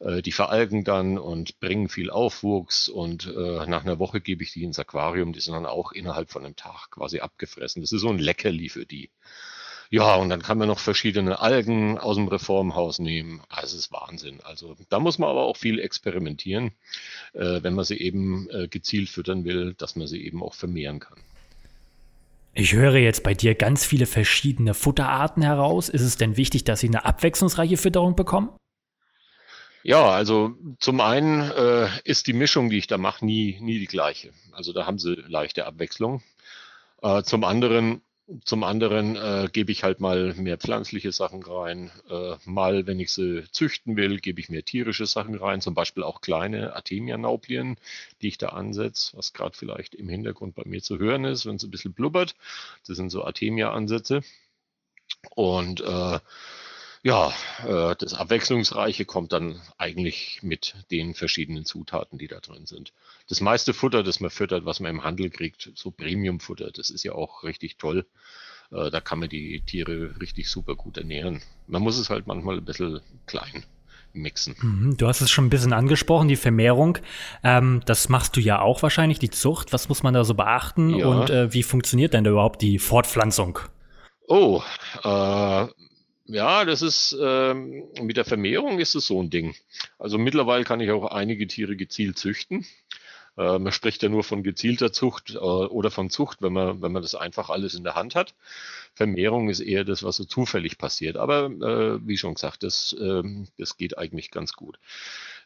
Äh, 0.00 0.22
die 0.22 0.32
veralgen 0.32 0.84
dann 0.84 1.18
und 1.18 1.58
bringen 1.60 1.88
viel 1.88 2.10
Aufwuchs 2.10 2.88
und 2.88 3.26
äh, 3.26 3.66
nach 3.66 3.84
einer 3.84 3.98
Woche 3.98 4.20
gebe 4.20 4.42
ich 4.42 4.52
die 4.52 4.64
ins 4.64 4.78
Aquarium. 4.78 5.32
Die 5.32 5.40
sind 5.40 5.54
dann 5.54 5.66
auch 5.66 5.92
innerhalb 5.92 6.30
von 6.30 6.44
einem 6.44 6.56
Tag 6.56 6.90
quasi 6.90 7.20
abgefressen. 7.20 7.82
Das 7.82 7.92
ist 7.92 8.00
so 8.00 8.08
ein 8.08 8.18
Leckerli 8.18 8.68
für 8.68 8.86
die. 8.86 9.10
Ja, 9.90 10.16
und 10.16 10.28
dann 10.28 10.42
kann 10.42 10.58
man 10.58 10.68
noch 10.68 10.78
verschiedene 10.78 11.40
Algen 11.40 11.96
aus 11.96 12.16
dem 12.16 12.28
Reformhaus 12.28 12.98
nehmen. 12.98 13.40
Also 13.48 13.76
es 13.76 13.86
ist 13.86 13.92
Wahnsinn. 13.92 14.40
Also 14.44 14.76
da 14.90 15.00
muss 15.00 15.18
man 15.18 15.30
aber 15.30 15.44
auch 15.44 15.56
viel 15.56 15.78
experimentieren, 15.78 16.72
äh, 17.32 17.62
wenn 17.62 17.74
man 17.74 17.86
sie 17.86 17.96
eben 17.96 18.50
äh, 18.50 18.68
gezielt 18.68 19.08
füttern 19.08 19.44
will, 19.44 19.74
dass 19.74 19.96
man 19.96 20.06
sie 20.06 20.24
eben 20.24 20.42
auch 20.42 20.54
vermehren 20.54 21.00
kann. 21.00 21.18
Ich 22.52 22.74
höre 22.74 22.96
jetzt 22.96 23.22
bei 23.22 23.34
dir 23.34 23.54
ganz 23.54 23.86
viele 23.86 24.06
verschiedene 24.06 24.74
Futterarten 24.74 25.42
heraus. 25.42 25.88
Ist 25.88 26.02
es 26.02 26.16
denn 26.16 26.36
wichtig, 26.36 26.64
dass 26.64 26.80
sie 26.80 26.88
eine 26.88 27.04
abwechslungsreiche 27.04 27.76
Fütterung 27.76 28.14
bekommen? 28.14 28.50
Ja, 29.88 30.10
also 30.10 30.54
zum 30.80 31.00
einen 31.00 31.50
äh, 31.50 31.88
ist 32.04 32.26
die 32.26 32.34
Mischung, 32.34 32.68
die 32.68 32.76
ich 32.76 32.88
da 32.88 32.98
mache, 32.98 33.24
nie, 33.24 33.56
nie 33.58 33.78
die 33.78 33.86
gleiche. 33.86 34.34
Also 34.52 34.74
da 34.74 34.84
haben 34.84 34.98
sie 34.98 35.14
leichte 35.14 35.64
Abwechslung. 35.64 36.22
Äh, 37.00 37.22
zum 37.22 37.42
anderen, 37.42 38.02
zum 38.44 38.64
anderen 38.64 39.16
äh, 39.16 39.48
gebe 39.50 39.72
ich 39.72 39.84
halt 39.84 39.98
mal 39.98 40.34
mehr 40.34 40.58
pflanzliche 40.58 41.10
Sachen 41.10 41.42
rein. 41.42 41.90
Äh, 42.10 42.34
mal, 42.44 42.86
wenn 42.86 43.00
ich 43.00 43.12
sie 43.12 43.44
züchten 43.50 43.96
will, 43.96 44.18
gebe 44.20 44.40
ich 44.40 44.50
mehr 44.50 44.62
tierische 44.62 45.06
Sachen 45.06 45.34
rein, 45.36 45.62
zum 45.62 45.72
Beispiel 45.72 46.02
auch 46.02 46.20
kleine 46.20 46.76
Artemia-Nauplien, 46.76 47.78
die 48.20 48.28
ich 48.28 48.36
da 48.36 48.48
ansetze, 48.50 49.16
was 49.16 49.32
gerade 49.32 49.56
vielleicht 49.56 49.94
im 49.94 50.10
Hintergrund 50.10 50.54
bei 50.54 50.64
mir 50.66 50.82
zu 50.82 50.98
hören 50.98 51.24
ist, 51.24 51.46
wenn 51.46 51.56
es 51.56 51.64
ein 51.64 51.70
bisschen 51.70 51.94
blubbert. 51.94 52.34
Das 52.86 52.98
sind 52.98 53.08
so 53.08 53.24
Artemia-Ansätze. 53.24 54.20
Und 55.34 55.80
äh, 55.80 56.18
ja, 57.08 57.32
äh, 57.66 57.96
das 57.96 58.12
Abwechslungsreiche 58.12 59.06
kommt 59.06 59.32
dann 59.32 59.62
eigentlich 59.78 60.40
mit 60.42 60.74
den 60.90 61.14
verschiedenen 61.14 61.64
Zutaten, 61.64 62.18
die 62.18 62.28
da 62.28 62.38
drin 62.40 62.66
sind. 62.66 62.92
Das 63.28 63.40
meiste 63.40 63.72
Futter, 63.72 64.02
das 64.02 64.20
man 64.20 64.30
füttert, 64.30 64.66
was 64.66 64.78
man 64.78 64.90
im 64.90 65.04
Handel 65.04 65.30
kriegt, 65.30 65.70
so 65.74 65.90
Premium-Futter, 65.90 66.70
das 66.70 66.90
ist 66.90 67.04
ja 67.04 67.12
auch 67.12 67.44
richtig 67.44 67.78
toll. 67.78 68.04
Äh, 68.70 68.90
da 68.90 69.00
kann 69.00 69.20
man 69.20 69.30
die 69.30 69.62
Tiere 69.62 70.20
richtig 70.20 70.50
super 70.50 70.76
gut 70.76 70.98
ernähren. 70.98 71.40
Man 71.66 71.80
muss 71.80 71.96
es 71.96 72.10
halt 72.10 72.26
manchmal 72.26 72.58
ein 72.58 72.64
bisschen 72.66 73.00
klein 73.24 73.64
mixen. 74.12 74.54
Mhm, 74.60 74.96
du 74.98 75.06
hast 75.06 75.22
es 75.22 75.30
schon 75.30 75.46
ein 75.46 75.50
bisschen 75.50 75.72
angesprochen, 75.72 76.28
die 76.28 76.36
Vermehrung. 76.36 76.98
Ähm, 77.42 77.80
das 77.86 78.10
machst 78.10 78.36
du 78.36 78.40
ja 78.40 78.60
auch 78.60 78.82
wahrscheinlich, 78.82 79.18
die 79.18 79.30
Zucht. 79.30 79.72
Was 79.72 79.88
muss 79.88 80.02
man 80.02 80.12
da 80.12 80.24
so 80.24 80.34
beachten 80.34 80.90
ja. 80.90 81.06
und 81.06 81.30
äh, 81.30 81.54
wie 81.54 81.62
funktioniert 81.62 82.12
denn 82.12 82.24
da 82.24 82.32
überhaupt 82.32 82.60
die 82.60 82.78
Fortpflanzung? 82.78 83.60
Oh, 84.26 84.62
äh, 85.04 85.66
ja, 86.28 86.64
das 86.64 86.82
ist 86.82 87.16
äh, 87.20 87.54
mit 87.54 88.16
der 88.16 88.24
Vermehrung 88.24 88.78
ist 88.78 88.94
es 88.94 89.06
so 89.06 89.20
ein 89.22 89.30
Ding. 89.30 89.54
Also 89.98 90.18
mittlerweile 90.18 90.64
kann 90.64 90.80
ich 90.80 90.90
auch 90.90 91.06
einige 91.06 91.46
Tiere 91.46 91.74
gezielt 91.74 92.18
züchten. 92.18 92.66
Äh, 93.38 93.58
man 93.58 93.72
spricht 93.72 94.02
ja 94.02 94.08
nur 94.08 94.24
von 94.24 94.42
gezielter 94.42 94.92
Zucht 94.92 95.34
äh, 95.34 95.38
oder 95.38 95.90
von 95.90 96.10
Zucht, 96.10 96.42
wenn 96.42 96.52
man, 96.52 96.82
wenn 96.82 96.92
man 96.92 97.02
das 97.02 97.14
einfach 97.14 97.48
alles 97.50 97.74
in 97.74 97.84
der 97.84 97.94
Hand 97.94 98.14
hat. 98.14 98.34
Vermehrung 98.94 99.48
ist 99.48 99.60
eher 99.60 99.84
das, 99.84 100.02
was 100.02 100.16
so 100.16 100.24
zufällig 100.24 100.76
passiert. 100.76 101.16
Aber 101.16 101.46
äh, 101.46 102.06
wie 102.06 102.18
schon 102.18 102.34
gesagt, 102.34 102.62
das, 102.62 102.92
äh, 102.92 103.22
das 103.56 103.76
geht 103.76 103.96
eigentlich 103.96 104.30
ganz 104.30 104.52
gut. 104.52 104.78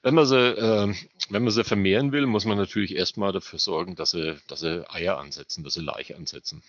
Wenn 0.02 0.14
man, 0.14 0.26
sie, 0.26 0.36
äh, 0.36 0.92
wenn 1.28 1.44
man 1.44 1.52
sie 1.52 1.64
vermehren 1.64 2.10
will, 2.10 2.26
muss 2.26 2.44
man 2.44 2.58
natürlich 2.58 2.96
erstmal 2.96 3.32
dafür 3.32 3.60
sorgen, 3.60 3.94
dass 3.94 4.10
sie, 4.10 4.36
dass 4.48 4.60
sie 4.60 4.84
Eier 4.90 5.18
ansetzen, 5.18 5.62
dass 5.62 5.74
sie 5.74 5.82
Laich 5.82 6.16
ansetzen. 6.16 6.62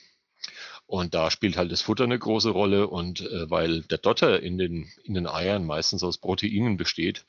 Und 0.94 1.16
da 1.16 1.32
spielt 1.32 1.58
halt 1.58 1.72
das 1.72 1.82
Futter 1.82 2.04
eine 2.04 2.20
große 2.20 2.52
Rolle. 2.52 2.88
Und 2.88 3.22
äh, 3.22 3.50
weil 3.50 3.82
der 3.82 3.98
Dotter 3.98 4.44
in 4.44 4.60
den, 4.60 4.92
in 5.04 5.16
den 5.16 5.26
Eiern 5.26 5.66
meistens 5.66 6.04
aus 6.04 6.20
Proteinen 6.20 6.78
besteht, 6.78 7.26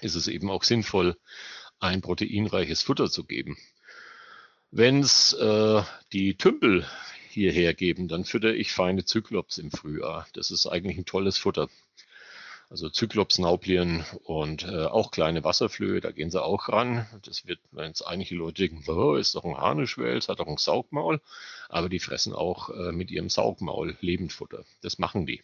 ist 0.00 0.14
es 0.14 0.28
eben 0.28 0.50
auch 0.50 0.64
sinnvoll, 0.64 1.18
ein 1.78 2.00
proteinreiches 2.00 2.80
Futter 2.80 3.10
zu 3.10 3.24
geben. 3.24 3.58
Wenn 4.70 5.00
es 5.00 5.34
äh, 5.34 5.82
die 6.14 6.38
Tümpel 6.38 6.86
hierher 7.28 7.74
geben, 7.74 8.08
dann 8.08 8.24
fütter 8.24 8.54
ich 8.54 8.72
feine 8.72 9.04
Zyklops 9.04 9.58
im 9.58 9.70
Frühjahr. 9.70 10.26
Das 10.32 10.50
ist 10.50 10.66
eigentlich 10.66 10.96
ein 10.96 11.04
tolles 11.04 11.36
Futter. 11.36 11.68
Also 12.68 12.88
Zyklops, 12.88 13.38
Nauplien 13.38 14.04
und 14.24 14.64
äh, 14.64 14.86
auch 14.86 15.12
kleine 15.12 15.44
Wasserflöhe, 15.44 16.00
da 16.00 16.10
gehen 16.10 16.30
sie 16.30 16.42
auch 16.42 16.68
ran. 16.68 17.06
Das 17.22 17.46
wird, 17.46 17.60
wenn 17.70 17.92
es 17.92 18.02
einige 18.02 18.34
Leute 18.34 18.68
denken, 18.68 18.90
oh, 18.90 19.14
ist 19.14 19.36
doch 19.36 19.44
ein 19.44 19.56
Harnischwels, 19.56 20.28
hat 20.28 20.40
doch 20.40 20.48
ein 20.48 20.56
Saugmaul, 20.56 21.20
aber 21.68 21.88
die 21.88 22.00
fressen 22.00 22.32
auch 22.32 22.70
äh, 22.70 22.90
mit 22.90 23.12
ihrem 23.12 23.28
Saugmaul 23.28 23.96
Lebendfutter. 24.00 24.64
Das 24.82 24.98
machen 24.98 25.26
die. 25.26 25.42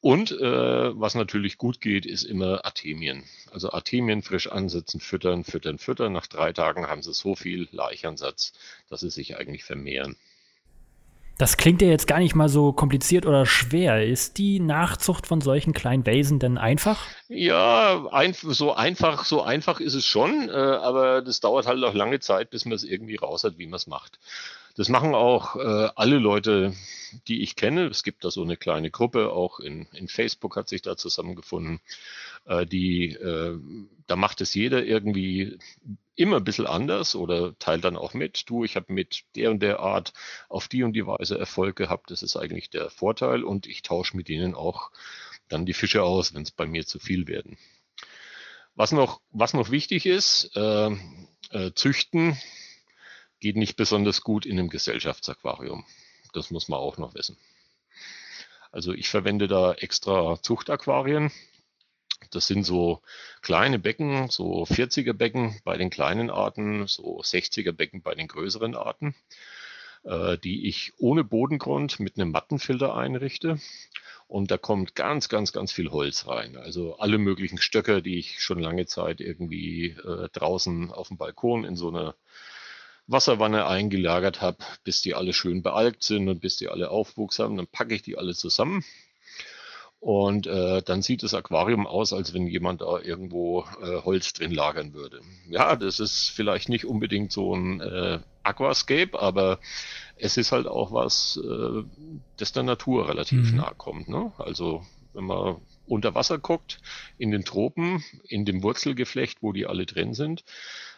Und 0.00 0.30
äh, 0.30 1.00
was 1.00 1.14
natürlich 1.14 1.56
gut 1.56 1.80
geht, 1.80 2.04
ist 2.04 2.22
immer 2.22 2.66
Artemien. 2.66 3.24
Also 3.50 3.72
Artemien 3.72 4.22
frisch 4.22 4.46
ansetzen, 4.46 5.00
füttern, 5.00 5.42
füttern, 5.42 5.78
füttern. 5.78 6.12
Nach 6.12 6.26
drei 6.26 6.52
Tagen 6.52 6.86
haben 6.86 7.02
sie 7.02 7.14
so 7.14 7.34
viel 7.34 7.66
Laichansatz, 7.72 8.52
dass 8.90 9.00
sie 9.00 9.10
sich 9.10 9.36
eigentlich 9.36 9.64
vermehren. 9.64 10.16
Das 11.38 11.58
klingt 11.58 11.82
ja 11.82 11.88
jetzt 11.88 12.06
gar 12.06 12.18
nicht 12.18 12.34
mal 12.34 12.48
so 12.48 12.72
kompliziert 12.72 13.26
oder 13.26 13.44
schwer. 13.44 14.06
Ist 14.06 14.38
die 14.38 14.58
Nachzucht 14.58 15.26
von 15.26 15.42
solchen 15.42 15.74
kleinen 15.74 16.06
Wesen 16.06 16.38
denn 16.38 16.56
einfach? 16.56 17.04
Ja, 17.28 18.06
ein, 18.10 18.32
so 18.32 18.72
einfach, 18.72 19.24
so 19.26 19.42
einfach 19.42 19.78
ist 19.80 19.94
es 19.94 20.06
schon, 20.06 20.48
äh, 20.48 20.52
aber 20.52 21.20
das 21.20 21.40
dauert 21.40 21.66
halt 21.66 21.84
auch 21.84 21.92
lange 21.92 22.20
Zeit, 22.20 22.48
bis 22.48 22.64
man 22.64 22.72
es 22.74 22.84
irgendwie 22.84 23.16
raus 23.16 23.44
hat, 23.44 23.58
wie 23.58 23.66
man 23.66 23.76
es 23.76 23.86
macht. 23.86 24.18
Das 24.76 24.90
machen 24.90 25.14
auch 25.14 25.56
äh, 25.56 25.88
alle 25.96 26.18
Leute, 26.18 26.74
die 27.28 27.42
ich 27.42 27.56
kenne. 27.56 27.86
Es 27.86 28.02
gibt 28.02 28.24
da 28.24 28.30
so 28.30 28.42
eine 28.42 28.58
kleine 28.58 28.90
Gruppe, 28.90 29.32
auch 29.32 29.58
in, 29.58 29.86
in 29.92 30.06
Facebook 30.06 30.56
hat 30.56 30.68
sich 30.68 30.82
da 30.82 30.98
zusammengefunden. 30.98 31.80
Äh, 32.44 32.66
die, 32.66 33.12
äh, 33.12 33.58
da 34.06 34.16
macht 34.16 34.42
es 34.42 34.52
jeder 34.52 34.84
irgendwie 34.84 35.58
immer 36.14 36.36
ein 36.36 36.44
bisschen 36.44 36.66
anders 36.66 37.14
oder 37.14 37.58
teilt 37.58 37.84
dann 37.84 37.96
auch 37.96 38.12
mit. 38.12 38.50
Du, 38.50 38.64
ich 38.64 38.76
habe 38.76 38.92
mit 38.92 39.24
der 39.34 39.50
und 39.50 39.60
der 39.62 39.80
Art 39.80 40.12
auf 40.50 40.68
die 40.68 40.82
und 40.82 40.92
die 40.92 41.06
Weise 41.06 41.38
Erfolg 41.38 41.76
gehabt. 41.76 42.10
Das 42.10 42.22
ist 42.22 42.36
eigentlich 42.36 42.68
der 42.68 42.90
Vorteil 42.90 43.44
und 43.44 43.66
ich 43.66 43.80
tausche 43.80 44.14
mit 44.14 44.28
denen 44.28 44.54
auch 44.54 44.90
dann 45.48 45.64
die 45.64 45.74
Fische 45.74 46.02
aus, 46.02 46.34
wenn 46.34 46.42
es 46.42 46.50
bei 46.50 46.66
mir 46.66 46.84
zu 46.86 46.98
viel 46.98 47.26
werden. 47.28 47.56
Was 48.74 48.92
noch, 48.92 49.22
was 49.30 49.54
noch 49.54 49.70
wichtig 49.70 50.04
ist, 50.04 50.50
äh, 50.54 50.90
äh, 51.50 51.72
züchten 51.74 52.36
geht 53.40 53.56
nicht 53.56 53.76
besonders 53.76 54.22
gut 54.22 54.46
in 54.46 54.58
einem 54.58 54.68
Gesellschaftsaquarium. 54.68 55.84
Das 56.32 56.50
muss 56.50 56.68
man 56.68 56.80
auch 56.80 56.98
noch 56.98 57.14
wissen. 57.14 57.36
Also 58.72 58.92
ich 58.92 59.08
verwende 59.08 59.48
da 59.48 59.72
extra 59.72 60.38
Zuchtaquarien. 60.42 61.30
Das 62.30 62.46
sind 62.46 62.64
so 62.64 63.02
kleine 63.40 63.78
Becken, 63.78 64.28
so 64.28 64.64
40er 64.64 65.12
Becken 65.12 65.60
bei 65.64 65.76
den 65.76 65.90
kleinen 65.90 66.30
Arten, 66.30 66.86
so 66.86 67.20
60er 67.20 67.72
Becken 67.72 68.02
bei 68.02 68.14
den 68.14 68.28
größeren 68.28 68.74
Arten, 68.74 69.14
äh, 70.04 70.36
die 70.38 70.66
ich 70.68 70.92
ohne 70.98 71.24
Bodengrund 71.24 72.00
mit 72.00 72.18
einem 72.18 72.32
Mattenfilter 72.32 72.94
einrichte. 72.94 73.60
Und 74.28 74.50
da 74.50 74.58
kommt 74.58 74.94
ganz, 74.96 75.28
ganz, 75.28 75.52
ganz 75.52 75.72
viel 75.72 75.90
Holz 75.90 76.26
rein. 76.26 76.56
Also 76.56 76.98
alle 76.98 77.18
möglichen 77.18 77.58
Stöcker, 77.58 78.00
die 78.00 78.18
ich 78.18 78.42
schon 78.42 78.58
lange 78.58 78.86
Zeit 78.86 79.20
irgendwie 79.20 79.90
äh, 79.90 80.28
draußen 80.32 80.90
auf 80.90 81.08
dem 81.08 81.16
Balkon 81.16 81.64
in 81.64 81.76
so 81.76 81.88
einer 81.88 82.14
Wasserwanne 83.06 83.66
eingelagert 83.66 84.40
habe, 84.40 84.58
bis 84.84 85.02
die 85.02 85.14
alle 85.14 85.32
schön 85.32 85.62
bealgt 85.62 86.02
sind 86.02 86.28
und 86.28 86.40
bis 86.40 86.56
die 86.56 86.68
alle 86.68 86.90
Aufwuchs 86.90 87.38
haben. 87.38 87.56
Dann 87.56 87.66
packe 87.66 87.94
ich 87.94 88.02
die 88.02 88.18
alle 88.18 88.34
zusammen 88.34 88.84
und 90.00 90.46
äh, 90.46 90.82
dann 90.82 91.02
sieht 91.02 91.22
das 91.22 91.34
Aquarium 91.34 91.86
aus, 91.86 92.12
als 92.12 92.34
wenn 92.34 92.46
jemand 92.46 92.80
da 92.80 93.00
irgendwo 93.00 93.64
äh, 93.82 94.02
Holz 94.02 94.32
drin 94.34 94.52
lagern 94.52 94.92
würde. 94.92 95.20
Ja, 95.48 95.74
das 95.74 96.00
ist 96.00 96.30
vielleicht 96.30 96.68
nicht 96.68 96.84
unbedingt 96.84 97.32
so 97.32 97.54
ein 97.54 97.80
äh, 97.80 98.20
Aquascape, 98.42 99.18
aber 99.18 99.58
es 100.16 100.36
ist 100.36 100.52
halt 100.52 100.66
auch 100.66 100.92
was, 100.92 101.40
äh, 101.42 101.82
das 102.36 102.52
der 102.52 102.62
Natur 102.62 103.08
relativ 103.08 103.50
mhm. 103.50 103.56
nahe 103.56 103.74
kommt. 103.76 104.08
Ne? 104.08 104.32
Also 104.38 104.86
wenn 105.12 105.24
man 105.24 105.56
unter 105.86 106.14
Wasser 106.14 106.38
guckt, 106.38 106.78
in 107.16 107.30
den 107.30 107.44
Tropen, 107.44 108.04
in 108.28 108.44
dem 108.44 108.62
Wurzelgeflecht, 108.62 109.38
wo 109.40 109.52
die 109.52 109.66
alle 109.66 109.86
drin 109.86 110.14
sind, 110.14 110.44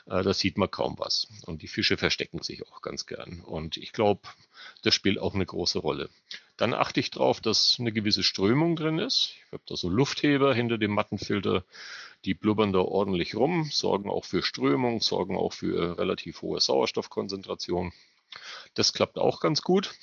da 0.08 0.32
sieht 0.32 0.56
man 0.56 0.70
kaum 0.70 0.94
was. 0.98 1.28
Und 1.46 1.62
die 1.62 1.68
Fische 1.68 1.96
verstecken 1.96 2.42
sich 2.42 2.66
auch 2.66 2.80
ganz 2.82 3.06
gern. 3.06 3.40
Und 3.40 3.76
ich 3.76 3.92
glaube, 3.92 4.22
das 4.82 4.94
spielt 4.94 5.18
auch 5.18 5.34
eine 5.34 5.46
große 5.46 5.78
Rolle. 5.78 6.08
Dann 6.56 6.74
achte 6.74 7.00
ich 7.00 7.10
darauf, 7.10 7.40
dass 7.40 7.76
eine 7.78 7.92
gewisse 7.92 8.22
Strömung 8.22 8.74
drin 8.74 8.98
ist. 8.98 9.34
Ich 9.46 9.52
habe 9.52 9.62
da 9.66 9.76
so 9.76 9.88
Luftheber 9.88 10.54
hinter 10.54 10.78
dem 10.78 10.92
Mattenfilter, 10.92 11.64
die 12.24 12.34
blubbern 12.34 12.72
da 12.72 12.80
ordentlich 12.80 13.34
rum, 13.36 13.68
sorgen 13.70 14.10
auch 14.10 14.24
für 14.24 14.42
Strömung, 14.42 15.00
sorgen 15.00 15.36
auch 15.36 15.52
für 15.52 15.98
relativ 15.98 16.42
hohe 16.42 16.60
Sauerstoffkonzentration. 16.60 17.92
Das 18.74 18.92
klappt 18.92 19.18
auch 19.18 19.40
ganz 19.40 19.62
gut. 19.62 19.94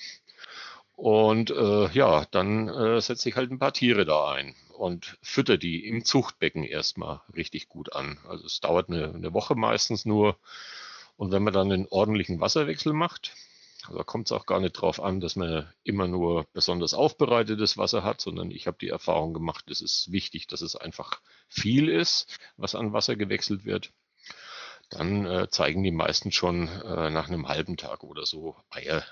Und 0.96 1.52
äh, 1.52 1.90
ja, 1.90 2.26
dann 2.32 2.70
äh, 2.70 3.02
setze 3.02 3.30
ich 3.30 3.36
halt 3.36 3.52
ein 3.52 3.60
paar 3.60 3.74
Tiere 3.74 4.06
da 4.06 4.32
ein 4.32 4.56
und 4.78 5.18
fütter 5.22 5.58
die 5.58 5.86
im 5.88 6.06
Zuchtbecken 6.06 6.64
erstmal 6.64 7.22
richtig 7.36 7.68
gut 7.68 7.94
an. 7.94 8.18
Also 8.28 8.46
es 8.46 8.60
dauert 8.62 8.90
eine, 8.90 9.14
eine 9.14 9.34
Woche 9.34 9.56
meistens 9.56 10.06
nur. 10.06 10.38
Und 11.18 11.32
wenn 11.32 11.44
man 11.44 11.54
dann 11.54 11.72
einen 11.72 11.88
ordentlichen 11.90 12.40
Wasserwechsel 12.40 12.94
macht, 12.94 13.34
da 13.94 14.04
kommt 14.04 14.28
es 14.28 14.32
auch 14.32 14.46
gar 14.46 14.60
nicht 14.60 14.74
drauf 14.74 15.02
an, 15.02 15.20
dass 15.20 15.36
man 15.36 15.72
immer 15.84 16.08
nur 16.08 16.48
besonders 16.54 16.94
aufbereitetes 16.94 17.78
Wasser 17.78 18.04
hat, 18.04 18.22
sondern 18.22 18.50
ich 18.52 18.68
habe 18.68 18.78
die 18.80 18.90
Erfahrung 18.90 19.34
gemacht, 19.34 19.70
es 19.70 19.82
ist 19.82 20.12
wichtig, 20.12 20.48
dass 20.48 20.62
es 20.62 20.76
einfach 20.76 21.20
viel 21.48 21.90
ist, 21.90 22.38
was 22.58 22.76
an 22.76 22.94
Wasser 22.94 23.16
gewechselt 23.16 23.66
wird. 23.66 23.92
Dann 24.90 25.26
äh, 25.26 25.50
zeigen 25.50 25.84
die 25.84 25.92
meisten 25.92 26.32
schon 26.32 26.68
äh, 26.68 27.10
nach 27.10 27.28
einem 27.28 27.48
halben 27.48 27.78
Tag 27.78 28.04
oder 28.04 28.26
so 28.26 28.56
Eier 28.70 29.04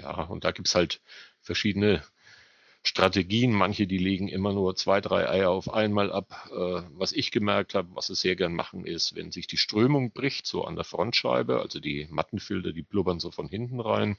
ja, 0.00 0.22
und 0.22 0.44
da 0.44 0.52
gibt's 0.52 0.74
halt 0.74 1.00
verschiedene 1.40 2.02
Strategien. 2.82 3.52
Manche, 3.52 3.86
die 3.86 3.98
legen 3.98 4.28
immer 4.28 4.52
nur 4.52 4.76
zwei, 4.76 5.00
drei 5.00 5.28
Eier 5.28 5.50
auf 5.50 5.72
einmal 5.72 6.12
ab. 6.12 6.48
Äh, 6.50 6.82
was 6.98 7.12
ich 7.12 7.30
gemerkt 7.30 7.74
habe, 7.74 7.88
was 7.94 8.06
sie 8.06 8.14
sehr 8.14 8.36
gern 8.36 8.54
machen, 8.54 8.86
ist, 8.86 9.14
wenn 9.14 9.32
sich 9.32 9.46
die 9.46 9.56
Strömung 9.56 10.12
bricht, 10.12 10.46
so 10.46 10.64
an 10.64 10.76
der 10.76 10.84
Frontscheibe, 10.84 11.60
also 11.60 11.80
die 11.80 12.06
Mattenfilter, 12.10 12.72
die 12.72 12.82
blubbern 12.82 13.20
so 13.20 13.30
von 13.30 13.48
hinten 13.48 13.80
rein. 13.80 14.16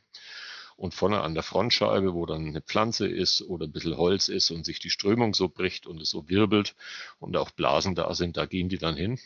Und 0.75 0.93
vorne 0.93 1.21
an 1.21 1.33
der 1.33 1.43
Frontscheibe, 1.43 2.13
wo 2.13 2.25
dann 2.25 2.47
eine 2.47 2.61
Pflanze 2.61 3.07
ist 3.07 3.41
oder 3.41 3.65
ein 3.65 3.71
bisschen 3.73 3.97
Holz 3.97 4.29
ist 4.29 4.49
und 4.49 4.65
sich 4.65 4.79
die 4.79 4.89
Strömung 4.89 5.33
so 5.33 5.49
bricht 5.49 5.85
und 5.87 6.01
es 6.01 6.09
so 6.09 6.29
wirbelt 6.29 6.75
und 7.19 7.35
auch 7.35 7.51
Blasen 7.51 7.95
da 7.95 8.13
sind, 8.15 8.37
da 8.37 8.45
gehen 8.45 8.69
die 8.69 8.77
dann 8.77 8.95
hin 8.95 9.19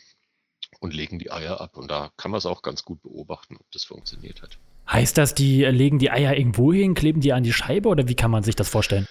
und 0.80 0.94
legen 0.94 1.20
die 1.20 1.30
Eier 1.30 1.60
ab. 1.60 1.76
Und 1.76 1.90
da 1.90 2.10
kann 2.16 2.32
man 2.32 2.38
es 2.38 2.46
auch 2.46 2.62
ganz 2.62 2.84
gut 2.84 3.02
beobachten, 3.02 3.56
ob 3.56 3.70
das 3.70 3.84
funktioniert 3.84 4.42
hat. 4.42 4.58
Heißt 4.94 5.18
das, 5.18 5.34
die 5.34 5.64
legen 5.64 5.98
die 5.98 6.12
Eier 6.12 6.36
irgendwo 6.36 6.72
hin, 6.72 6.94
kleben 6.94 7.20
die 7.20 7.32
an 7.32 7.42
die 7.42 7.52
Scheibe 7.52 7.88
oder 7.88 8.06
wie 8.06 8.14
kann 8.14 8.30
man 8.30 8.44
sich 8.44 8.54
das 8.54 8.68
vorstellen? 8.68 9.08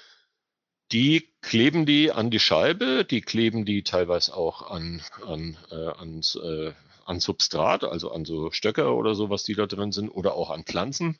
Die 0.93 1.27
kleben 1.41 1.85
die 1.85 2.09
an 2.09 2.29
die 2.31 2.39
Scheibe, 2.39 3.03
die 3.03 3.19
kleben 3.19 3.65
die 3.65 3.83
teilweise 3.83 4.33
auch 4.33 4.71
an, 4.71 5.01
an, 5.27 5.57
äh, 5.71 5.75
ans, 5.75 6.35
äh, 6.35 6.71
an 7.03 7.19
Substrat, 7.19 7.83
also 7.83 8.13
an 8.13 8.23
so 8.23 8.49
Stöcker 8.51 8.95
oder 8.95 9.13
so, 9.13 9.29
was 9.29 9.43
die 9.43 9.55
da 9.55 9.65
drin 9.65 9.91
sind, 9.91 10.07
oder 10.07 10.35
auch 10.35 10.51
an 10.51 10.63
Pflanzen. 10.63 11.19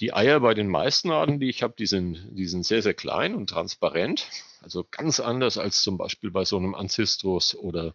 Die 0.00 0.14
Eier 0.14 0.40
bei 0.40 0.54
den 0.54 0.68
meisten 0.68 1.10
Arten, 1.10 1.38
die 1.38 1.50
ich 1.50 1.62
habe, 1.62 1.74
die 1.78 1.86
sind, 1.86 2.26
die 2.30 2.46
sind 2.46 2.64
sehr, 2.64 2.80
sehr 2.80 2.94
klein 2.94 3.34
und 3.34 3.50
transparent. 3.50 4.26
Also 4.62 4.86
ganz 4.90 5.20
anders 5.20 5.58
als 5.58 5.82
zum 5.82 5.98
Beispiel 5.98 6.30
bei 6.30 6.46
so 6.46 6.56
einem 6.56 6.74
Ancistrus 6.74 7.54
oder, 7.54 7.94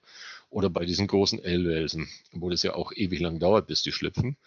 oder 0.52 0.70
bei 0.70 0.86
diesen 0.86 1.08
großen 1.08 1.44
Ellwelsen, 1.44 2.10
wo 2.32 2.52
das 2.52 2.62
ja 2.62 2.76
auch 2.76 2.92
ewig 2.96 3.22
lang 3.22 3.40
dauert, 3.40 3.66
bis 3.66 3.82
die 3.82 3.92
schlüpfen. 3.92 4.38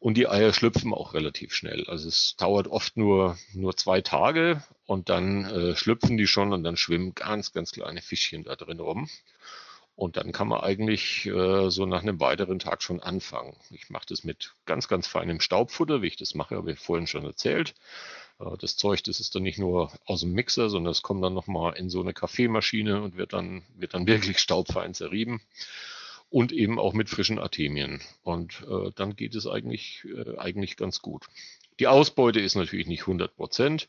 Und 0.00 0.14
die 0.14 0.28
Eier 0.28 0.52
schlüpfen 0.52 0.94
auch 0.94 1.14
relativ 1.14 1.52
schnell. 1.52 1.84
Also 1.88 2.08
es 2.08 2.36
dauert 2.36 2.68
oft 2.68 2.96
nur, 2.96 3.36
nur 3.52 3.76
zwei 3.76 4.00
Tage 4.00 4.62
und 4.86 5.08
dann 5.08 5.44
äh, 5.44 5.76
schlüpfen 5.76 6.16
die 6.16 6.28
schon 6.28 6.52
und 6.52 6.62
dann 6.62 6.76
schwimmen 6.76 7.14
ganz, 7.14 7.52
ganz 7.52 7.72
kleine 7.72 8.00
Fischchen 8.00 8.44
da 8.44 8.54
drin 8.54 8.78
rum. 8.78 9.08
Und 9.96 10.16
dann 10.16 10.30
kann 10.30 10.46
man 10.46 10.60
eigentlich 10.60 11.26
äh, 11.26 11.70
so 11.70 11.84
nach 11.84 12.02
einem 12.02 12.20
weiteren 12.20 12.60
Tag 12.60 12.84
schon 12.84 13.00
anfangen. 13.00 13.56
Ich 13.70 13.90
mache 13.90 14.06
das 14.08 14.22
mit 14.22 14.54
ganz, 14.64 14.86
ganz 14.86 15.08
feinem 15.08 15.40
Staubfutter, 15.40 16.02
wie 16.02 16.06
ich 16.06 16.16
das 16.16 16.36
mache, 16.36 16.54
habe 16.54 16.70
ich 16.70 16.78
vorhin 16.78 17.08
schon 17.08 17.24
erzählt. 17.24 17.74
Äh, 18.38 18.56
das 18.60 18.76
Zeug, 18.76 19.02
das 19.02 19.18
ist 19.18 19.34
dann 19.34 19.42
nicht 19.42 19.58
nur 19.58 19.92
aus 20.04 20.20
dem 20.20 20.34
Mixer, 20.34 20.70
sondern 20.70 20.92
es 20.92 21.02
kommt 21.02 21.24
dann 21.24 21.34
nochmal 21.34 21.76
in 21.76 21.90
so 21.90 22.00
eine 22.00 22.14
Kaffeemaschine 22.14 23.02
und 23.02 23.16
wird 23.16 23.32
dann, 23.32 23.64
wird 23.74 23.94
dann 23.94 24.06
wirklich 24.06 24.38
staubfein 24.38 24.94
zerrieben. 24.94 25.40
Und 26.30 26.52
eben 26.52 26.78
auch 26.78 26.92
mit 26.92 27.08
frischen 27.08 27.38
Artemien. 27.38 28.02
Und 28.22 28.66
äh, 28.68 28.90
dann 28.94 29.16
geht 29.16 29.34
es 29.34 29.46
eigentlich, 29.46 30.04
äh, 30.04 30.36
eigentlich 30.36 30.76
ganz 30.76 31.00
gut. 31.00 31.26
Die 31.80 31.86
Ausbeute 31.86 32.40
ist 32.40 32.54
natürlich 32.54 32.86
nicht 32.86 33.02
100 33.02 33.34
Prozent. 33.34 33.88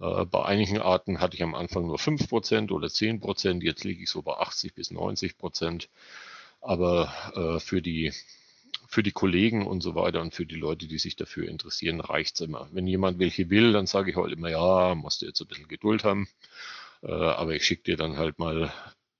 Äh, 0.00 0.24
bei 0.24 0.44
einigen 0.44 0.80
Arten 0.80 1.20
hatte 1.20 1.36
ich 1.36 1.42
am 1.42 1.54
Anfang 1.54 1.86
nur 1.86 1.98
5% 1.98 2.70
oder 2.72 2.88
10%, 2.88 3.62
jetzt 3.62 3.84
liege 3.84 4.02
ich 4.02 4.10
so 4.10 4.22
bei 4.22 4.34
80 4.34 4.74
bis 4.74 4.90
90%. 4.90 5.88
Aber 6.60 7.12
äh, 7.34 7.60
für, 7.60 7.82
die, 7.82 8.12
für 8.88 9.02
die 9.02 9.12
Kollegen 9.12 9.66
und 9.66 9.82
so 9.82 9.94
weiter 9.94 10.20
und 10.20 10.34
für 10.34 10.46
die 10.46 10.54
Leute, 10.56 10.86
die 10.86 10.98
sich 10.98 11.16
dafür 11.16 11.48
interessieren, 11.48 12.00
reicht 12.00 12.36
es 12.36 12.40
immer. 12.40 12.68
Wenn 12.72 12.86
jemand 12.86 13.18
welche 13.18 13.50
will, 13.50 13.72
dann 13.72 13.86
sage 13.86 14.10
ich 14.10 14.16
halt 14.16 14.32
immer, 14.32 14.48
ja, 14.48 14.94
musst 14.94 15.22
du 15.22 15.26
jetzt 15.26 15.40
ein 15.40 15.48
bisschen 15.48 15.68
Geduld 15.68 16.04
haben. 16.04 16.28
Äh, 17.02 17.10
aber 17.12 17.54
ich 17.54 17.64
schicke 17.64 17.82
dir 17.82 17.96
dann 17.96 18.16
halt 18.16 18.38
mal 18.38 18.72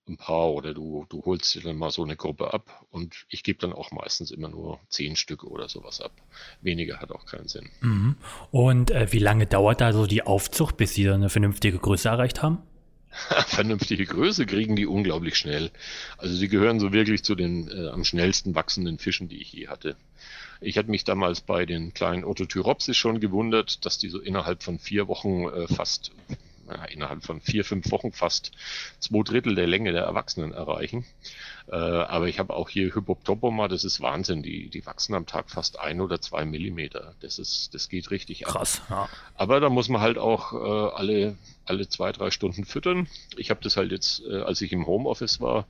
ein 0.07 0.17
paar 0.17 0.51
oder 0.51 0.73
du, 0.73 1.05
du 1.09 1.23
holst 1.25 1.55
dir 1.55 1.61
dann 1.61 1.77
mal 1.77 1.91
so 1.91 2.03
eine 2.03 2.15
Gruppe 2.15 2.53
ab 2.53 2.85
und 2.91 3.25
ich 3.29 3.43
gebe 3.43 3.59
dann 3.59 3.73
auch 3.73 3.91
meistens 3.91 4.31
immer 4.31 4.49
nur 4.49 4.79
zehn 4.89 5.15
Stücke 5.15 5.47
oder 5.47 5.69
sowas 5.69 6.01
ab. 6.01 6.11
Weniger 6.61 6.99
hat 6.99 7.11
auch 7.11 7.25
keinen 7.25 7.47
Sinn. 7.47 7.69
Mhm. 7.81 8.15
Und 8.51 8.91
äh, 8.91 9.11
wie 9.11 9.19
lange 9.19 9.45
dauert 9.45 9.81
da 9.81 9.93
so 9.93 10.05
die 10.05 10.23
Aufzucht, 10.23 10.77
bis 10.77 10.93
sie 10.93 11.05
dann 11.05 11.15
eine 11.15 11.29
vernünftige 11.29 11.77
Größe 11.77 12.09
erreicht 12.09 12.41
haben? 12.41 12.59
vernünftige 13.47 14.05
Größe 14.05 14.45
kriegen 14.45 14.75
die 14.75 14.87
unglaublich 14.87 15.37
schnell. 15.37 15.71
Also 16.17 16.35
sie 16.35 16.47
gehören 16.47 16.79
so 16.79 16.91
wirklich 16.91 17.23
zu 17.23 17.35
den 17.35 17.69
äh, 17.69 17.89
am 17.89 18.03
schnellsten 18.03 18.55
wachsenden 18.55 18.97
Fischen, 18.97 19.29
die 19.29 19.41
ich 19.41 19.53
je 19.53 19.67
hatte. 19.67 19.95
Ich 20.61 20.77
hatte 20.77 20.89
mich 20.89 21.03
damals 21.03 21.41
bei 21.41 21.65
den 21.65 21.93
kleinen 21.93 22.23
Otothyropsis 22.23 22.97
schon 22.97 23.19
gewundert, 23.19 23.85
dass 23.85 23.97
die 23.97 24.09
so 24.09 24.19
innerhalb 24.19 24.63
von 24.63 24.79
vier 24.79 25.07
Wochen 25.07 25.47
äh, 25.47 25.67
fast 25.67 26.11
innerhalb 26.91 27.23
von 27.23 27.41
vier, 27.41 27.65
fünf 27.65 27.91
Wochen 27.91 28.11
fast 28.11 28.51
zwei 28.99 29.23
Drittel 29.23 29.55
der 29.55 29.67
Länge 29.67 29.91
der 29.91 30.03
Erwachsenen 30.03 30.53
erreichen. 30.53 31.05
Äh, 31.67 31.75
aber 31.75 32.27
ich 32.27 32.39
habe 32.39 32.53
auch 32.53 32.69
hier 32.69 32.93
Hypoptopoma, 32.93 33.67
das 33.67 33.83
ist 33.83 34.01
Wahnsinn. 34.01 34.43
Die, 34.43 34.69
die 34.69 34.85
wachsen 34.85 35.15
am 35.15 35.25
Tag 35.25 35.49
fast 35.49 35.79
ein 35.79 36.01
oder 36.01 36.19
zwei 36.21 36.45
Millimeter. 36.45 37.15
Das 37.21 37.39
ist, 37.39 37.73
das 37.73 37.89
geht 37.89 38.11
richtig 38.11 38.47
ab. 38.47 38.53
Krass, 38.53 38.81
ja. 38.89 39.09
Aber 39.35 39.59
da 39.59 39.69
muss 39.69 39.89
man 39.89 40.01
halt 40.01 40.17
auch 40.17 40.53
äh, 40.53 40.95
alle, 40.95 41.37
alle 41.65 41.87
zwei, 41.87 42.11
drei 42.11 42.31
Stunden 42.31 42.65
füttern. 42.65 43.07
Ich 43.37 43.49
habe 43.49 43.61
das 43.61 43.77
halt 43.77 43.91
jetzt, 43.91 44.23
äh, 44.25 44.41
als 44.41 44.61
ich 44.61 44.73
im 44.73 44.87
Homeoffice 44.87 45.39
war, 45.39 45.67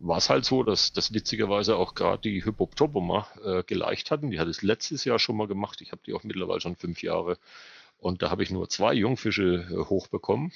war 0.00 0.18
es 0.18 0.28
halt 0.28 0.44
so, 0.44 0.64
dass 0.64 0.92
das 0.92 1.14
witzigerweise 1.14 1.76
auch 1.76 1.94
gerade 1.94 2.22
die 2.22 2.44
Hypoptopoma 2.44 3.26
äh, 3.44 3.62
geleicht 3.62 4.10
hatten. 4.10 4.30
Die 4.30 4.40
hat 4.40 4.48
es 4.48 4.62
letztes 4.62 5.04
Jahr 5.04 5.20
schon 5.20 5.36
mal 5.36 5.46
gemacht. 5.46 5.80
Ich 5.80 5.92
habe 5.92 6.02
die 6.04 6.12
auch 6.12 6.24
mittlerweile 6.24 6.60
schon 6.60 6.74
fünf 6.74 7.02
Jahre 7.02 7.38
und 8.02 8.20
da 8.20 8.30
habe 8.30 8.42
ich 8.42 8.50
nur 8.50 8.68
zwei 8.68 8.94
Jungfische 8.94 9.64
äh, 9.70 9.88
hochbekommen. 9.88 10.52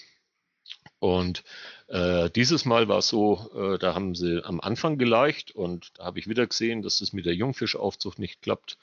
Und 0.99 1.45
äh, 1.87 2.29
dieses 2.31 2.65
Mal 2.65 2.88
war 2.88 2.99
es 2.99 3.09
so, 3.09 3.50
äh, 3.55 3.79
da 3.79 3.95
haben 3.95 4.17
sie 4.17 4.43
am 4.45 4.61
Anfang 4.61 4.99
geleicht 4.99 5.53
und 5.53 5.97
da 5.97 6.07
habe 6.07 6.19
ich 6.19 6.29
wieder 6.29 6.47
gesehen, 6.47 6.83
dass 6.83 6.99
das 6.99 7.12
mit 7.12 7.25
der 7.25 7.37
Jungfischaufzucht 7.37 8.19
nicht 8.19 8.43
klappt. 8.43 8.79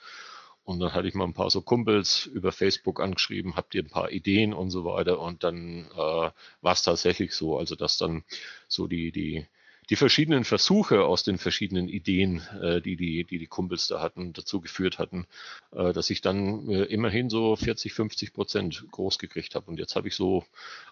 Und 0.63 0.79
dann 0.79 0.93
hatte 0.93 1.09
ich 1.09 1.13
mal 1.13 1.25
ein 1.25 1.33
paar 1.33 1.49
so 1.49 1.61
Kumpels 1.61 2.25
über 2.25 2.53
Facebook 2.53 3.01
angeschrieben, 3.01 3.57
habt 3.57 3.75
ihr 3.75 3.83
ein 3.83 3.89
paar 3.89 4.11
Ideen 4.11 4.53
und 4.53 4.71
so 4.71 4.85
weiter. 4.85 5.19
Und 5.19 5.43
dann 5.43 5.89
äh, 5.91 5.97
war 5.97 6.33
es 6.73 6.83
tatsächlich 6.83 7.33
so, 7.33 7.57
also 7.57 7.75
dass 7.75 7.97
dann 7.97 8.23
so 8.69 8.87
die, 8.87 9.11
die 9.11 9.45
die 9.89 9.95
verschiedenen 9.95 10.43
Versuche 10.43 11.03
aus 11.03 11.23
den 11.23 11.37
verschiedenen 11.37 11.89
Ideen, 11.89 12.41
äh, 12.61 12.81
die, 12.81 12.95
die, 12.95 13.23
die 13.23 13.37
die 13.37 13.47
Kumpels 13.47 13.87
da 13.87 14.01
hatten, 14.01 14.33
dazu 14.33 14.61
geführt 14.61 14.99
hatten, 14.99 15.25
äh, 15.71 15.93
dass 15.93 16.09
ich 16.09 16.21
dann 16.21 16.69
äh, 16.69 16.83
immerhin 16.83 17.29
so 17.29 17.55
40, 17.55 17.93
50 17.93 18.33
Prozent 18.33 18.85
groß 18.91 19.19
gekriegt 19.19 19.55
habe. 19.55 19.69
Und 19.69 19.79
jetzt 19.79 19.95
habe 19.95 20.07
ich 20.07 20.15
so 20.15 20.45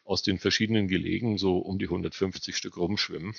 aus 0.03 0.21
den 0.21 0.39
verschiedenen 0.39 0.87
Gelegen 0.87 1.37
so 1.37 1.57
um 1.57 1.79
die 1.79 1.85
150 1.85 2.55
Stück 2.55 2.77
rumschwimmen, 2.77 3.35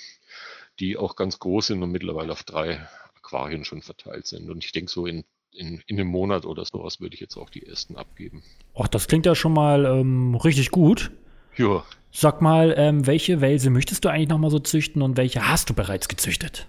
die 0.79 0.97
auch 0.97 1.15
ganz 1.15 1.39
groß 1.39 1.67
sind 1.67 1.83
und 1.83 1.91
mittlerweile 1.91 2.31
auf 2.31 2.43
drei 2.43 2.87
Aquarien 3.15 3.65
schon 3.65 3.81
verteilt 3.81 4.27
sind. 4.27 4.49
Und 4.49 4.63
ich 4.63 4.71
denke 4.71 4.91
so 4.91 5.05
in 5.05 5.23
in, 5.55 5.83
in 5.85 5.99
einem 5.99 6.09
Monat 6.09 6.45
oder 6.45 6.65
sowas 6.65 6.99
würde 6.99 7.13
ich 7.13 7.21
jetzt 7.21 7.37
auch 7.37 7.51
die 7.51 7.63
ersten 7.63 7.95
abgeben. 7.95 8.41
Ach, 8.73 8.87
das 8.87 9.07
klingt 9.07 9.27
ja 9.27 9.35
schon 9.35 9.53
mal 9.53 9.85
ähm, 9.85 10.33
richtig 10.33 10.71
gut. 10.71 11.11
Ja. 11.57 11.83
Sag 12.11 12.41
mal, 12.41 12.75
ähm, 12.77 13.07
welche 13.07 13.41
Wälse 13.41 13.69
möchtest 13.69 14.05
du 14.05 14.09
eigentlich 14.09 14.29
noch 14.29 14.37
mal 14.37 14.51
so 14.51 14.59
züchten 14.59 15.01
und 15.01 15.17
welche 15.17 15.47
hast 15.47 15.69
du 15.69 15.73
bereits 15.73 16.07
gezüchtet? 16.07 16.67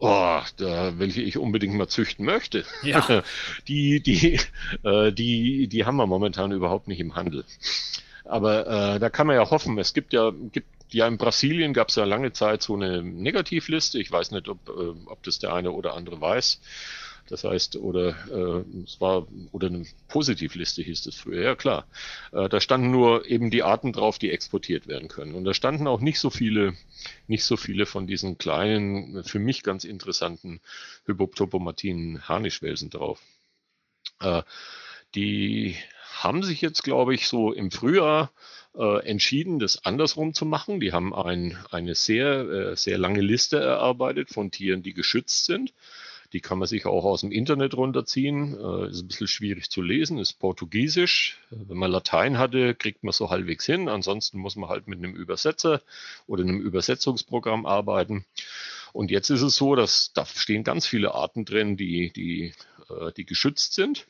Oh, 0.00 0.40
da, 0.56 0.98
welche 0.98 1.20
ich 1.20 1.36
unbedingt 1.36 1.74
mal 1.74 1.86
züchten 1.86 2.24
möchte. 2.24 2.64
Ja. 2.82 3.22
die, 3.68 4.00
die, 4.00 4.40
äh, 4.82 5.12
die, 5.12 5.68
die 5.68 5.84
haben 5.84 5.96
wir 5.96 6.06
momentan 6.06 6.52
überhaupt 6.52 6.88
nicht 6.88 7.00
im 7.00 7.14
Handel. 7.14 7.44
Aber 8.24 8.66
äh, 8.66 8.98
da 8.98 9.10
kann 9.10 9.26
man 9.26 9.36
ja 9.36 9.50
hoffen. 9.50 9.78
Es 9.78 9.92
gibt 9.92 10.12
ja, 10.12 10.32
gibt 10.52 10.68
ja 10.90 11.06
in 11.06 11.18
Brasilien 11.18 11.72
gab 11.72 11.90
es 11.90 11.96
ja 11.96 12.04
lange 12.04 12.32
Zeit 12.32 12.62
so 12.62 12.74
eine 12.74 13.02
Negativliste. 13.02 14.00
Ich 14.00 14.10
weiß 14.10 14.30
nicht, 14.30 14.48
ob, 14.48 14.68
äh, 14.68 15.06
ob 15.06 15.22
das 15.22 15.38
der 15.38 15.52
eine 15.52 15.72
oder 15.72 15.94
andere 15.94 16.20
weiß. 16.20 16.60
Das 17.30 17.44
heißt, 17.44 17.76
oder 17.76 18.10
äh, 18.28 18.82
es 18.82 19.00
war 19.00 19.26
oder 19.52 19.68
eine 19.68 19.84
Positivliste 20.08 20.82
hieß 20.82 21.06
es 21.06 21.14
früher, 21.14 21.42
ja 21.42 21.54
klar. 21.54 21.86
Äh, 22.32 22.48
da 22.48 22.60
standen 22.60 22.90
nur 22.90 23.24
eben 23.26 23.50
die 23.50 23.62
Arten 23.62 23.92
drauf, 23.92 24.18
die 24.18 24.30
exportiert 24.30 24.88
werden 24.88 25.08
können. 25.08 25.34
Und 25.34 25.44
da 25.44 25.54
standen 25.54 25.86
auch 25.86 26.00
nicht 26.00 26.18
so 26.18 26.30
viele, 26.30 26.74
nicht 27.28 27.44
so 27.44 27.56
viele 27.56 27.86
von 27.86 28.06
diesen 28.06 28.36
kleinen, 28.36 29.22
für 29.24 29.38
mich 29.38 29.62
ganz 29.62 29.84
interessanten 29.84 30.60
Hypoptopomatinen 31.06 32.28
Harnischwelsen 32.28 32.90
drauf. 32.90 33.22
Äh, 34.20 34.42
die 35.14 35.76
haben 36.12 36.42
sich 36.42 36.60
jetzt, 36.60 36.82
glaube 36.82 37.14
ich, 37.14 37.28
so 37.28 37.52
im 37.52 37.70
Frühjahr 37.70 38.32
äh, 38.76 39.06
entschieden, 39.06 39.58
das 39.58 39.84
andersrum 39.84 40.34
zu 40.34 40.44
machen. 40.44 40.80
Die 40.80 40.92
haben 40.92 41.14
ein, 41.14 41.58
eine 41.70 41.94
sehr, 41.94 42.40
äh, 42.40 42.76
sehr 42.76 42.98
lange 42.98 43.20
Liste 43.20 43.58
erarbeitet 43.58 44.30
von 44.30 44.50
Tieren, 44.50 44.82
die 44.82 44.94
geschützt 44.94 45.44
sind. 45.44 45.72
Die 46.32 46.40
kann 46.40 46.58
man 46.58 46.68
sich 46.68 46.86
auch 46.86 47.04
aus 47.04 47.22
dem 47.22 47.32
Internet 47.32 47.74
runterziehen. 47.74 48.54
Äh, 48.54 48.90
ist 48.90 49.02
ein 49.02 49.08
bisschen 49.08 49.26
schwierig 49.26 49.70
zu 49.70 49.82
lesen, 49.82 50.18
ist 50.18 50.34
Portugiesisch. 50.34 51.40
Wenn 51.50 51.76
man 51.76 51.90
Latein 51.90 52.38
hatte, 52.38 52.74
kriegt 52.74 53.02
man 53.02 53.12
so 53.12 53.30
halbwegs 53.30 53.66
hin. 53.66 53.88
Ansonsten 53.88 54.38
muss 54.38 54.56
man 54.56 54.70
halt 54.70 54.86
mit 54.86 54.98
einem 54.98 55.14
Übersetzer 55.14 55.82
oder 56.26 56.42
einem 56.42 56.60
Übersetzungsprogramm 56.60 57.66
arbeiten. 57.66 58.24
Und 58.92 59.10
jetzt 59.10 59.30
ist 59.30 59.42
es 59.42 59.56
so, 59.56 59.74
dass 59.74 60.12
da 60.12 60.24
stehen 60.24 60.64
ganz 60.64 60.86
viele 60.86 61.14
Arten 61.14 61.44
drin, 61.44 61.76
die, 61.76 62.12
die, 62.12 62.52
äh, 62.88 63.12
die 63.16 63.24
geschützt 63.24 63.74
sind. 63.74 64.06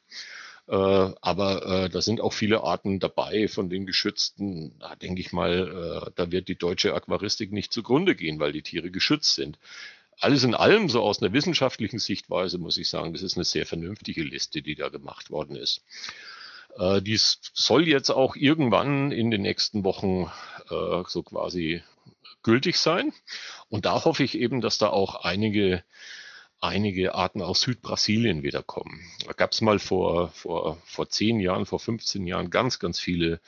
Äh, 0.68 0.74
aber 0.74 1.66
äh, 1.66 1.88
da 1.88 2.00
sind 2.02 2.20
auch 2.20 2.32
viele 2.32 2.62
Arten 2.62 3.00
dabei 3.00 3.48
von 3.48 3.70
den 3.70 3.86
geschützten. 3.86 4.78
Da 4.78 4.94
denke 4.94 5.20
ich 5.20 5.32
mal, 5.32 6.04
äh, 6.06 6.10
da 6.14 6.30
wird 6.30 6.48
die 6.48 6.56
deutsche 6.56 6.94
Aquaristik 6.94 7.50
nicht 7.50 7.72
zugrunde 7.72 8.14
gehen, 8.14 8.38
weil 8.40 8.52
die 8.52 8.62
Tiere 8.62 8.90
geschützt 8.90 9.34
sind 9.34 9.58
alles 10.20 10.44
in 10.44 10.54
allem, 10.54 10.88
so 10.88 11.02
aus 11.02 11.22
einer 11.22 11.32
wissenschaftlichen 11.32 11.98
Sichtweise, 11.98 12.58
muss 12.58 12.76
ich 12.76 12.88
sagen, 12.88 13.12
das 13.12 13.22
ist 13.22 13.36
eine 13.36 13.44
sehr 13.44 13.66
vernünftige 13.66 14.22
Liste, 14.22 14.62
die 14.62 14.74
da 14.74 14.88
gemacht 14.88 15.30
worden 15.30 15.56
ist. 15.56 15.82
Äh, 16.76 17.02
dies 17.02 17.40
soll 17.52 17.88
jetzt 17.88 18.10
auch 18.10 18.36
irgendwann 18.36 19.12
in 19.12 19.30
den 19.30 19.42
nächsten 19.42 19.84
Wochen 19.84 20.30
äh, 20.70 21.02
so 21.06 21.22
quasi 21.22 21.82
gültig 22.42 22.76
sein. 22.76 23.12
Und 23.68 23.86
da 23.86 24.04
hoffe 24.04 24.22
ich 24.22 24.36
eben, 24.36 24.60
dass 24.60 24.78
da 24.78 24.88
auch 24.88 25.24
einige, 25.24 25.84
einige 26.60 27.14
Arten 27.14 27.42
aus 27.42 27.60
Südbrasilien 27.60 28.42
wiederkommen. 28.42 29.00
Da 29.26 29.32
gab 29.32 29.52
es 29.52 29.60
mal 29.60 29.78
vor, 29.78 30.28
vor, 30.28 30.78
vor 30.84 31.08
10 31.08 31.40
Jahren, 31.40 31.66
vor 31.66 31.80
15 31.80 32.26
Jahren 32.26 32.50
ganz, 32.50 32.78
ganz 32.78 32.98
viele 32.98 33.40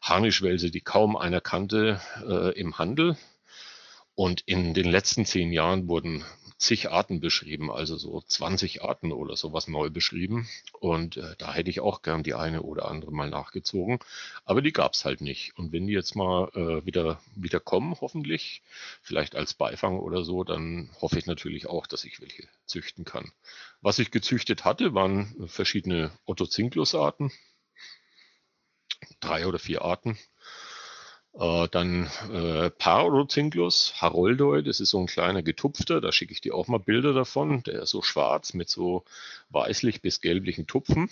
Harnischwälse, 0.00 0.70
die 0.70 0.80
kaum 0.80 1.16
einer 1.16 1.40
kannte 1.40 2.00
äh, 2.26 2.58
im 2.58 2.78
Handel. 2.78 3.16
Und 4.14 4.42
in 4.42 4.74
den 4.74 4.90
letzten 4.90 5.24
zehn 5.24 5.52
Jahren 5.52 5.88
wurden 5.88 6.24
zig 6.62 6.90
Arten 6.90 7.18
beschrieben, 7.18 7.72
also 7.72 7.96
so 7.96 8.20
20 8.20 8.82
Arten 8.82 9.10
oder 9.10 9.36
sowas 9.36 9.66
neu 9.66 9.90
beschrieben. 9.90 10.48
Und 10.78 11.16
äh, 11.16 11.34
da 11.36 11.52
hätte 11.52 11.70
ich 11.70 11.80
auch 11.80 12.02
gern 12.02 12.22
die 12.22 12.34
eine 12.34 12.62
oder 12.62 12.88
andere 12.88 13.10
mal 13.10 13.28
nachgezogen. 13.28 13.98
Aber 14.44 14.62
die 14.62 14.72
gab 14.72 14.92
es 14.92 15.04
halt 15.04 15.20
nicht. 15.20 15.56
Und 15.58 15.72
wenn 15.72 15.88
die 15.88 15.92
jetzt 15.92 16.14
mal 16.14 16.48
äh, 16.54 16.86
wieder, 16.86 17.20
wieder 17.34 17.58
kommen, 17.58 17.96
hoffentlich, 18.00 18.62
vielleicht 19.02 19.34
als 19.34 19.54
Beifang 19.54 19.98
oder 19.98 20.22
so, 20.22 20.44
dann 20.44 20.90
hoffe 21.00 21.18
ich 21.18 21.26
natürlich 21.26 21.66
auch, 21.66 21.88
dass 21.88 22.04
ich 22.04 22.20
welche 22.20 22.46
züchten 22.64 23.04
kann. 23.04 23.32
Was 23.80 23.98
ich 23.98 24.12
gezüchtet 24.12 24.64
hatte, 24.64 24.94
waren 24.94 25.48
verschiedene 25.48 26.12
Ottocinklus-Arten. 26.26 27.32
Drei 29.18 29.48
oder 29.48 29.58
vier 29.58 29.82
Arten. 29.82 30.16
Äh, 31.34 31.68
dann 31.68 32.10
äh, 32.32 32.70
Parozinklus, 32.70 33.94
Haroldoi, 34.00 34.62
das 34.62 34.80
ist 34.80 34.90
so 34.90 35.00
ein 35.00 35.06
kleiner 35.06 35.42
getupfter, 35.42 36.00
da 36.00 36.12
schicke 36.12 36.32
ich 36.32 36.40
dir 36.40 36.54
auch 36.54 36.68
mal 36.68 36.78
Bilder 36.78 37.12
davon. 37.14 37.62
Der 37.64 37.82
ist 37.82 37.90
so 37.90 38.02
schwarz 38.02 38.54
mit 38.54 38.68
so 38.68 39.04
weißlich 39.50 40.02
bis 40.02 40.20
gelblichen 40.20 40.66
Tupfen. 40.66 41.10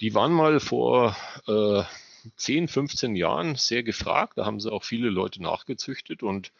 Die 0.00 0.14
waren 0.14 0.32
mal 0.32 0.60
vor, 0.60 1.16
äh, 1.46 1.84
10, 2.36 2.68
15 2.68 3.16
Jahren 3.16 3.56
sehr 3.56 3.82
gefragt. 3.82 4.38
Da 4.38 4.46
haben 4.46 4.60
sie 4.60 4.72
auch 4.72 4.84
viele 4.84 5.10
Leute 5.10 5.42
nachgezüchtet 5.42 6.22
und 6.22 6.52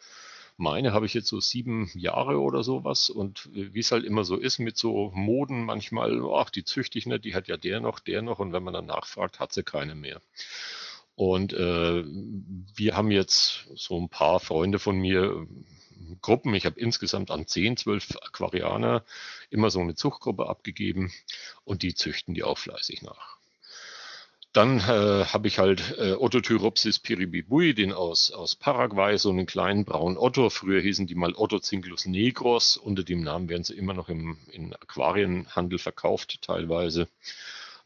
meine 0.57 0.93
habe 0.93 1.05
ich 1.05 1.13
jetzt 1.13 1.27
so 1.27 1.39
sieben 1.41 1.91
Jahre 1.95 2.39
oder 2.39 2.63
sowas. 2.63 3.09
Und 3.09 3.49
wie 3.51 3.79
es 3.79 3.91
halt 3.91 4.05
immer 4.05 4.23
so 4.23 4.37
ist 4.37 4.59
mit 4.59 4.77
so 4.77 5.11
Moden, 5.13 5.65
manchmal, 5.65 6.21
ach, 6.33 6.49
die 6.49 6.63
züchte 6.63 6.97
ich 6.97 7.05
nicht, 7.07 7.25
die 7.25 7.35
hat 7.35 7.47
ja 7.47 7.57
der 7.57 7.81
noch, 7.81 7.99
der 7.99 8.21
noch. 8.21 8.39
Und 8.39 8.53
wenn 8.53 8.63
man 8.63 8.73
dann 8.73 8.85
nachfragt, 8.85 9.39
hat 9.39 9.53
sie 9.53 9.63
keine 9.63 9.95
mehr. 9.95 10.21
Und 11.15 11.53
äh, 11.53 12.03
wir 12.75 12.97
haben 12.97 13.11
jetzt 13.11 13.67
so 13.75 13.99
ein 13.99 14.09
paar 14.09 14.39
Freunde 14.39 14.79
von 14.79 14.97
mir, 14.97 15.47
Gruppen. 16.21 16.53
Ich 16.53 16.65
habe 16.65 16.79
insgesamt 16.79 17.31
an 17.31 17.47
10, 17.47 17.77
12 17.77 18.17
Aquarianer 18.21 19.03
immer 19.49 19.69
so 19.69 19.79
eine 19.79 19.95
Zuchtgruppe 19.95 20.47
abgegeben 20.47 21.11
und 21.63 21.81
die 21.83 21.93
züchten 21.93 22.33
die 22.33 22.43
auch 22.43 22.57
fleißig 22.57 23.01
nach. 23.01 23.37
Dann 24.53 24.79
äh, 24.79 25.25
habe 25.25 25.49
ich 25.49 25.59
halt 25.59 25.97
äh, 25.97 26.13
Otothyropsis 26.13 26.99
piribibui, 26.99 27.73
den 27.73 27.91
aus, 27.91 28.31
aus 28.31 28.55
Paraguay, 28.55 29.17
so 29.17 29.29
einen 29.29 29.45
kleinen 29.45 29.83
braunen 29.83 30.17
Otto. 30.17 30.49
Früher 30.49 30.79
hießen 30.81 31.07
die 31.07 31.15
mal 31.15 31.33
Ottocinglus 31.35 32.05
negros. 32.05 32.77
Unter 32.77 33.03
dem 33.03 33.21
Namen 33.21 33.49
werden 33.49 33.65
sie 33.65 33.73
immer 33.73 33.93
noch 33.93 34.07
im, 34.07 34.37
im 34.51 34.71
Aquarienhandel 34.71 35.77
verkauft 35.77 36.41
teilweise. 36.41 37.09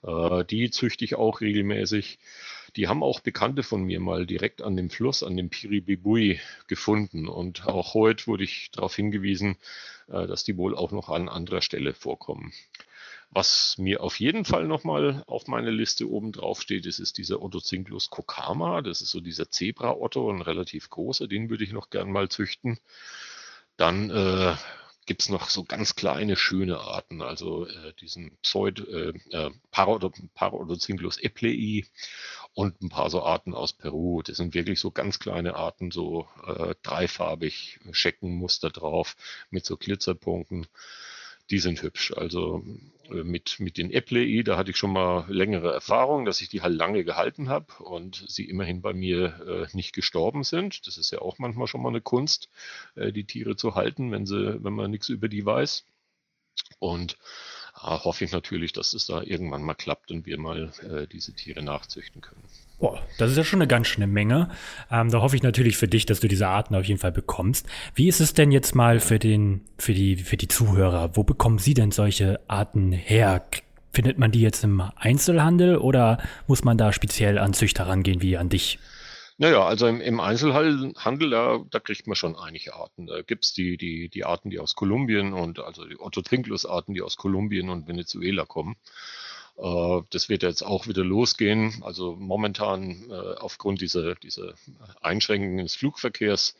Äh, 0.04 0.46
die 0.46 0.70
züchte 0.70 1.04
ich 1.06 1.16
auch 1.16 1.42
regelmäßig. 1.42 2.20
Die 2.76 2.88
haben 2.88 3.04
auch 3.04 3.20
Bekannte 3.20 3.64
von 3.64 3.84
mir 3.84 4.00
mal 4.00 4.26
direkt 4.26 4.62
an 4.62 4.76
dem 4.76 4.90
Fluss, 4.90 5.24
an 5.24 5.38
dem 5.38 5.50
Piribibui 5.50 6.40
gefunden. 6.68 7.28
Und 7.28 7.68
auch 7.68 7.94
heute 7.94 8.28
wurde 8.28 8.44
ich 8.44 8.72
darauf 8.72 8.96
hingewiesen, 8.96 9.58
äh, 10.08 10.28
dass 10.28 10.44
die 10.44 10.58
wohl 10.58 10.76
auch 10.76 10.92
noch 10.92 11.10
an 11.10 11.30
anderer 11.30 11.62
Stelle 11.62 11.94
vorkommen. 11.94 12.54
Was 13.32 13.78
mir 13.78 14.02
auf 14.02 14.20
jeden 14.20 14.44
Fall 14.44 14.68
nochmal 14.68 15.24
auf 15.28 15.48
meine 15.48 15.70
Liste 15.70 16.10
oben 16.10 16.32
drauf 16.32 16.62
steht, 16.62 16.88
ist, 16.88 17.00
ist 17.00 17.20
dieser 17.20 17.42
Ottocinglus 17.44 18.10
kokama. 18.10 18.82
Das 18.82 19.02
ist 19.02 19.12
so 19.12 19.20
dieser 19.20 19.52
Zebra-Otto, 19.52 20.32
ein 20.32 20.42
relativ 20.42 20.90
großer, 20.90 21.28
den 21.28 21.50
würde 21.50 21.64
ich 21.64 21.72
noch 21.72 21.92
gern 21.92 22.12
mal 22.12 22.30
züchten. 22.30 22.80
Dann 23.78 24.10
äh, 24.10 24.56
gibt 25.06 25.22
es 25.22 25.30
noch 25.30 25.50
so 25.50 25.64
ganz 25.64 25.96
kleine, 25.96 26.36
schöne 26.36 26.80
Arten, 26.80 27.22
also 27.22 27.66
äh, 27.66 27.94
diesen 28.00 28.38
Pseud, 28.44 28.80
äh, 28.88 29.14
äh 29.32 29.52
Parodocynglus 29.72 31.18
eplei 31.18 31.86
und 32.54 32.82
ein 32.82 32.90
paar 32.90 33.10
so 33.10 33.24
Arten 33.24 33.54
aus 33.54 33.74
Peru. 33.74 34.22
Das 34.22 34.38
sind 34.38 34.54
wirklich 34.54 34.80
so 34.80 34.92
ganz 34.92 35.20
kleine 35.20 35.56
Arten, 35.56 35.92
so 35.92 36.28
äh, 36.46 36.76
dreifarbig, 36.84 37.80
Scheckenmuster 37.92 38.70
drauf 38.70 39.16
mit 39.50 39.66
so 39.66 39.78
Glitzerpunkten 39.78 40.68
die 41.50 41.60
sind 41.60 41.82
hübsch. 41.82 42.14
Also 42.16 42.64
äh, 43.10 43.24
mit, 43.24 43.60
mit 43.60 43.78
den 43.78 43.92
Eplei, 43.92 44.44
da 44.44 44.58
hatte 44.58 44.72
ich 44.72 44.78
schon 44.78 44.94
mal 44.94 45.26
längere 45.30 45.74
Erfahrung, 45.74 46.26
dass 46.26 46.42
ich 46.42 46.50
die 46.50 46.62
halt 46.62 46.76
lange 46.76 47.04
gehalten 47.04 47.50
habe 47.50 47.74
und 47.84 48.24
sie 48.28 48.46
immerhin 48.46 48.82
bei 48.82 48.94
mir 48.94 49.68
äh, 49.72 49.76
nicht 49.76 49.94
gestorben 49.94 50.44
sind. 50.44 50.86
Das 50.88 50.98
ist 50.98 51.12
ja 51.12 51.20
auch 51.20 51.40
manchmal 51.40 51.68
schon 51.68 51.82
mal 51.82 51.90
eine 51.90 52.02
Kunst, 52.02 52.50
äh, 52.96 53.12
die 53.12 53.26
Tiere 53.26 53.56
zu 53.56 53.76
halten, 53.76 54.12
wenn 54.12 54.26
sie, 54.26 54.64
wenn 54.64 54.74
man 54.74 54.92
nichts 54.92 55.10
über 55.10 55.28
die 55.28 55.46
weiß. 55.46 55.86
Und 56.80 57.14
äh, 57.14 57.18
hoffe 57.82 58.26
ich 58.26 58.32
natürlich, 58.32 58.74
dass 58.74 58.94
es 58.94 59.08
da 59.08 59.22
irgendwann 59.22 59.64
mal 59.64 59.74
klappt 59.74 60.12
und 60.12 60.26
wir 60.26 60.38
mal 60.38 60.72
äh, 60.84 61.08
diese 61.08 61.34
Tiere 61.34 61.62
nachzüchten 61.62 62.22
können. 62.22 62.44
Boah, 62.80 63.02
das 63.18 63.32
ist 63.32 63.38
ja 63.38 63.44
schon 63.44 63.60
eine 63.60 63.68
ganz 63.68 63.88
schöne 63.88 64.08
Menge. 64.08 64.50
Ähm, 64.90 65.12
da 65.12 65.22
hoffe 65.22 65.36
ich 65.36 65.44
natürlich 65.44 65.76
für 65.76 65.88
dich, 65.88 66.06
dass 66.06 66.22
du 66.22 66.28
diese 66.28 66.48
Arten 66.48 66.76
auf 66.76 66.86
jeden 66.86 67.00
Fall 67.00 67.12
bekommst. 67.12 67.68
Wie 67.94 68.08
ist 68.08 68.22
es 68.22 68.34
denn 68.34 68.52
jetzt 68.52 68.74
mal 68.74 69.00
für 69.00 69.20
den, 69.20 69.62
für 69.78 69.94
die, 69.94 70.16
für 70.16 70.38
die 70.38 70.48
Zuhörer? 70.48 71.16
Wo 71.16 71.24
bekommen 71.24 71.60
sie 71.60 71.74
denn 71.74 71.92
solche 71.92 72.40
Arten 72.48 72.94
her? 72.94 73.44
Findet 73.92 74.18
man 74.18 74.32
die 74.32 74.42
jetzt 74.42 74.64
im 74.64 74.82
Einzelhandel 74.96 75.78
oder 75.78 76.20
muss 76.48 76.64
man 76.64 76.78
da 76.78 76.94
speziell 76.94 77.38
an 77.38 77.54
Züchter 77.54 77.88
rangehen 77.88 78.22
wie 78.22 78.38
an 78.38 78.48
dich? 78.48 78.80
Naja, 79.42 79.66
also 79.66 79.88
im, 79.88 80.02
im 80.02 80.20
Einzelhandel, 80.20 81.30
da, 81.30 81.64
da 81.72 81.80
kriegt 81.80 82.08
man 82.08 82.18
schon 82.18 82.36
einige 82.36 82.76
Arten. 82.76 83.08
Da 83.08 83.22
gibt's 83.22 83.54
die, 83.54 83.78
die, 83.78 84.10
die 84.10 84.26
Arten, 84.26 84.50
die 84.50 84.60
aus 84.60 84.76
Kolumbien 84.76 85.32
und 85.32 85.60
also 85.60 85.86
die 85.86 85.98
Otto 85.98 86.22
Trinklus-Arten, 86.22 86.94
die 86.94 87.02
aus 87.02 87.16
Kolumbien 87.16 87.70
und 87.70 87.88
Venezuela 87.88 88.44
kommen. 88.44 88.76
Äh, 89.62 90.02
das 90.10 90.30
wird 90.30 90.44
jetzt 90.44 90.62
auch 90.64 90.88
wieder 90.88 91.04
losgehen. 91.04 91.82
Also 91.84 92.16
momentan 92.18 93.10
äh, 93.10 93.14
aufgrund 93.14 93.82
dieser, 93.82 94.16
dieser 94.16 94.54
Einschränkungen 95.02 95.66
des 95.66 95.76
Flugverkehrs 95.76 96.56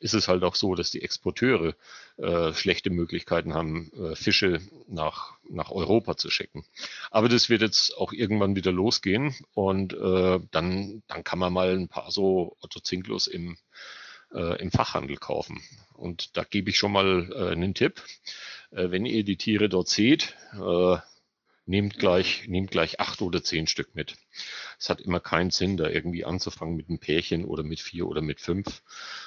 ist 0.00 0.14
es 0.14 0.28
halt 0.28 0.42
auch 0.44 0.54
so, 0.54 0.74
dass 0.74 0.90
die 0.90 1.02
Exporteure 1.02 1.74
äh, 2.16 2.52
schlechte 2.54 2.90
Möglichkeiten 2.90 3.54
haben, 3.54 3.90
Fische 4.14 4.60
nach, 4.88 5.34
nach 5.48 5.70
Europa 5.70 6.16
zu 6.16 6.30
schicken. 6.30 6.64
Aber 7.10 7.28
das 7.28 7.48
wird 7.48 7.62
jetzt 7.62 7.96
auch 7.96 8.12
irgendwann 8.12 8.56
wieder 8.56 8.72
losgehen 8.72 9.34
und 9.54 9.92
dann, 9.92 11.02
dann 11.06 11.24
kann 11.24 11.38
man 11.38 11.52
mal 11.52 11.76
ein 11.76 11.88
paar 11.88 12.10
so 12.10 12.56
Otto 12.60 12.80
Zinklus 12.80 13.26
im, 13.26 13.56
im 14.30 14.70
Fachhandel 14.70 15.16
kaufen. 15.16 15.60
Und 15.94 16.36
da 16.36 16.44
gebe 16.44 16.70
ich 16.70 16.78
schon 16.78 16.92
mal 16.92 17.32
einen 17.34 17.74
Tipp. 17.74 18.02
wenn 18.70 19.06
ihr 19.06 19.24
die 19.24 19.36
Tiere 19.36 19.68
dort 19.68 19.88
seht, 19.88 20.34
nehmt 21.68 21.98
gleich, 21.98 22.48
nehmt 22.48 22.70
gleich 22.70 22.98
acht 22.98 23.20
oder 23.20 23.42
zehn 23.42 23.66
Stück 23.66 23.94
mit. 23.94 24.16
Es 24.78 24.88
hat 24.88 25.00
immer 25.00 25.20
keinen 25.20 25.50
Sinn, 25.50 25.76
da 25.76 25.88
irgendwie 25.88 26.24
anzufangen 26.24 26.76
mit 26.76 26.88
einem 26.88 26.98
Pärchen 26.98 27.44
oder 27.44 27.62
mit 27.62 27.80
vier 27.80 28.06
oder 28.06 28.22
mit 28.22 28.40
fünf. 28.40 28.82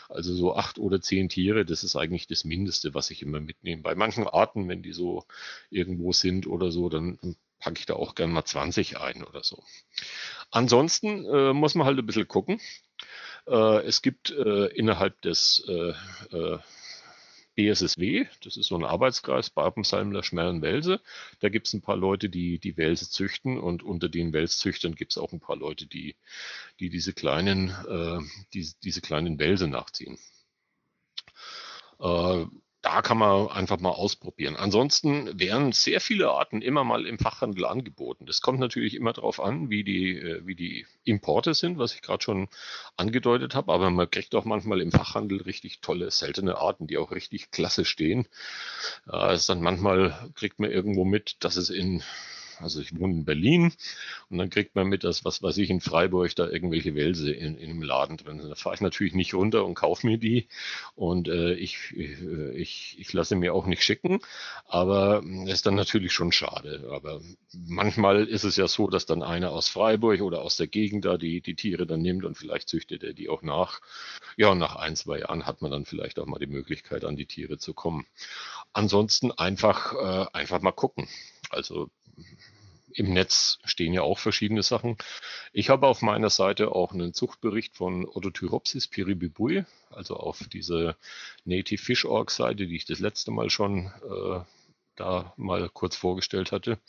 Also 0.10 0.34
so 0.34 0.56
acht 0.56 0.80
oder 0.80 1.02
zehn 1.02 1.30
Tiere, 1.30 1.66
das 1.66 1.84
ist 1.84 1.96
eigentlich 1.96 2.28
das 2.28 2.44
Mindeste, 2.44 2.94
was 2.94 3.12
ich 3.12 3.22
immer 3.22 3.40
mitnehme. 3.40 3.84
Bei 3.84 3.96
manchen 3.96 4.28
Arten, 4.28 4.68
wenn 4.68 4.82
die 4.82 4.92
so 4.92 5.26
irgendwo 5.70 6.14
sind 6.14 6.48
oder 6.48 6.72
so, 6.72 6.90
dann 6.90 7.20
packe 7.60 7.80
ich 7.80 7.86
da 7.86 7.94
auch 7.94 8.16
gern 8.16 8.32
mal 8.32 8.44
20 8.44 8.98
ein 8.98 9.24
oder 9.24 9.44
so. 9.44 9.64
Ansonsten 10.50 11.26
äh, 11.26 11.54
muss 11.54 11.76
man 11.76 11.86
halt 11.86 12.00
ein 12.00 12.06
bisschen 12.06 12.28
gucken. 12.28 12.60
Äh, 13.48 13.86
es 13.86 14.02
gibt 14.02 14.32
äh, 14.32 14.66
innerhalb 14.68 15.22
des 15.22 15.64
BSSW, 17.62 18.26
das 18.44 18.58
ist 18.58 18.68
so 18.68 18.76
ein 18.76 18.84
Arbeitskreis, 18.84 19.52
Barbensalmler, 19.52 20.24
Schmerlen, 20.24 20.62
Welse. 20.62 21.00
Da 21.40 21.50
gibt 21.50 21.68
es 21.68 21.74
ein 21.74 21.82
paar 21.82 21.96
Leute, 21.96 22.30
die 22.30 22.58
die 22.58 22.76
Welse 22.76 23.10
züchten 23.10 23.60
und 23.60 23.84
unter 23.84 24.10
den 24.10 24.34
Welszüchtern 24.34 24.96
gibt 24.96 25.12
es 25.12 25.18
auch 25.20 25.32
ein 25.32 25.40
paar 25.40 25.58
Leute, 25.58 25.86
die, 25.86 26.16
die 26.80 26.90
diese 26.90 27.14
kleinen, 27.14 27.70
äh, 27.70 28.20
die, 28.54 28.68
diese 28.84 29.02
kleinen 29.02 29.38
Welse 29.38 29.68
nachziehen. 29.68 30.18
Äh, 32.00 32.46
da 32.82 33.04
kann 33.04 33.20
man 33.20 33.48
einfach 33.50 33.80
mal 33.80 33.90
ausprobieren. 33.90 34.56
Ansonsten 34.56 35.40
werden 35.40 35.72
sehr 35.72 36.02
viele 36.02 36.32
Arten 36.32 36.62
immer 36.62 36.84
mal 36.84 37.06
im 37.06 37.20
Fachhandel 37.20 37.66
angeboten. 37.66 38.26
Das 38.26 38.42
kommt 38.42 38.60
natürlich 38.60 38.96
immer 38.96 39.14
darauf 39.14 39.40
an, 39.40 39.70
wie 39.70 39.84
die, 39.84 40.18
äh, 40.18 40.42
wie 40.46 40.56
die 40.56 40.88
Importe 41.04 41.54
sind, 41.54 41.78
was 41.78 41.94
ich 41.94 42.02
gerade 42.02 42.24
schon 42.24 42.48
angedeutet 42.98 43.54
habe. 43.54 43.72
Aber 43.72 43.92
man 43.92 44.10
kriegt 44.10 44.34
auch 44.34 44.46
manchmal 44.46 44.82
im 44.82 44.92
Fachhandel 44.92 45.42
richtig 45.42 45.82
tolle, 45.82 46.10
seltene 46.10 46.58
Arten, 46.58 46.88
die 46.88 46.98
auch 46.98 47.12
richtig 47.12 47.52
klasse 47.52 47.86
stehen. 47.86 48.28
Äh, 49.08 49.38
dann 49.48 49.62
manchmal 49.62 50.32
kriegt 50.36 50.60
man 50.60 50.72
irgendwo 50.72 51.06
mit, 51.06 51.44
dass 51.44 51.58
es 51.58 51.70
in 51.70 52.04
also 52.62 52.82
ich 52.82 52.98
wohne 52.98 53.14
in 53.14 53.26
Berlin 53.26 53.74
und 54.30 54.38
dann 54.38 54.50
kriegt 54.50 54.76
man 54.76 54.88
mit, 54.88 55.04
dass, 55.04 55.26
was 55.26 55.42
weiß 55.42 55.58
ich, 55.58 55.70
in 55.70 55.82
Freiburg 55.82 56.36
da 56.36 56.48
irgendwelche 56.48 56.96
Wälse 56.96 57.32
in, 57.32 57.58
in 57.58 57.70
einem 57.72 57.84
Laden 57.84 58.18
drin 58.18 58.40
sind. 58.40 58.50
Da 58.50 58.56
fahre 58.56 58.76
ich 58.76 58.82
natürlich 58.82 59.14
nicht 59.14 59.34
runter 59.34 59.66
und 59.66 59.76
kaufe 59.76 60.08
mir 60.08 60.18
die 60.18 60.48
und 60.96 61.28
äh, 61.28 61.54
ich, 61.54 61.94
äh, 61.96 62.52
ich, 62.56 62.98
ich 63.00 63.14
lasse 63.14 63.36
mir 63.36 63.54
auch 63.54 63.66
nicht 63.66 63.84
schicken, 63.84 64.20
aber 64.66 65.24
das 65.46 65.56
ist 65.56 65.66
dann 65.66 65.76
natürlich 65.76 66.14
schon 66.14 66.32
schade. 66.32 66.90
Aber 66.92 67.22
manchmal 67.54 68.26
ist 68.28 68.44
es 68.44 68.56
ja 68.56 68.68
so, 68.68 68.88
dass 68.88 69.06
dann 69.06 69.24
einer 69.24 69.52
aus 69.52 69.68
Freiburg 69.68 70.22
oder 70.22 70.42
aus 70.42 70.58
der 70.58 70.68
Gegend 70.68 71.06
da 71.06 71.18
die, 71.18 71.42
die 71.42 71.56
Tiere 71.56 71.86
dann 71.86 72.02
nimmt 72.02 72.26
und 72.26 72.38
vielleicht 72.38 72.70
züchtet 72.70 73.04
er 73.04 73.14
die 73.14 73.30
auch 73.30 73.42
nach. 73.42 73.82
Ja, 74.38 74.50
und 74.50 74.60
nach 74.60 74.76
ein, 74.76 74.96
zwei 74.96 75.20
Jahren 75.20 75.46
hat 75.46 75.62
man 75.62 75.72
dann 75.72 75.86
vielleicht 75.86 76.20
auch 76.20 76.26
mal 76.26 76.40
die 76.40 76.48
Möglichkeit, 76.48 77.06
an 77.06 77.16
die 77.16 77.26
Tiere 77.26 77.58
zu 77.58 77.74
kommen. 77.74 78.06
Ansonsten 78.74 79.32
einfach, 79.32 79.94
äh, 79.94 80.26
einfach 80.34 80.62
mal 80.62 80.72
gucken. 80.72 81.08
Also 81.50 81.90
im 82.94 83.14
Netz 83.14 83.60
stehen 83.64 83.94
ja 83.94 84.02
auch 84.02 84.20
verschiedene 84.20 84.64
Sachen. 84.64 84.98
Ich 85.54 85.70
habe 85.70 85.88
auf 85.88 86.02
meiner 86.02 86.30
Seite 86.30 86.74
auch 86.74 86.94
einen 86.94 87.14
Zuchtbericht 87.14 87.76
von 87.76 88.06
Otothyropsis 88.06 88.88
piribibui, 88.88 89.66
also 89.90 90.18
auf 90.18 90.40
diese 90.52 90.96
Native 91.46 91.82
Fish 91.82 92.06
Org 92.06 92.32
Seite, 92.32 92.68
die 92.68 92.76
ich 92.76 92.86
das 92.86 93.00
letzte 93.00 93.32
Mal 93.32 93.50
schon 93.50 93.88
äh, 93.88 94.40
da 94.96 95.34
mal 95.38 95.70
kurz 95.70 95.96
vorgestellt 95.96 96.52
hatte. 96.52 96.80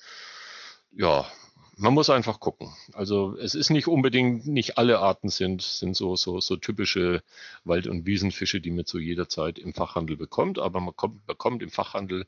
Ja, 0.92 1.30
man 1.76 1.94
muss 1.94 2.11
einfach 2.11 2.40
gucken. 2.40 2.72
Also 2.92 3.37
es 3.38 3.54
ist 3.54 3.70
nicht 3.70 3.88
unbedingt, 3.88 4.46
nicht 4.46 4.78
alle 4.78 4.98
Arten 4.98 5.28
sind, 5.28 5.62
sind 5.62 5.96
so, 5.96 6.16
so, 6.16 6.40
so 6.40 6.56
typische 6.56 7.22
Wald- 7.64 7.87
und 7.87 8.06
Wiesenfische, 8.06 8.61
die 8.61 8.70
man 8.70 8.85
zu 8.85 8.98
jeder 8.98 9.28
Zeit 9.28 9.58
im 9.58 9.72
Fachhandel 9.72 10.16
bekommt, 10.16 10.58
aber 10.58 10.80
man 10.80 10.94
kommt, 10.94 11.26
bekommt 11.26 11.62
im 11.62 11.70
Fachhandel 11.70 12.26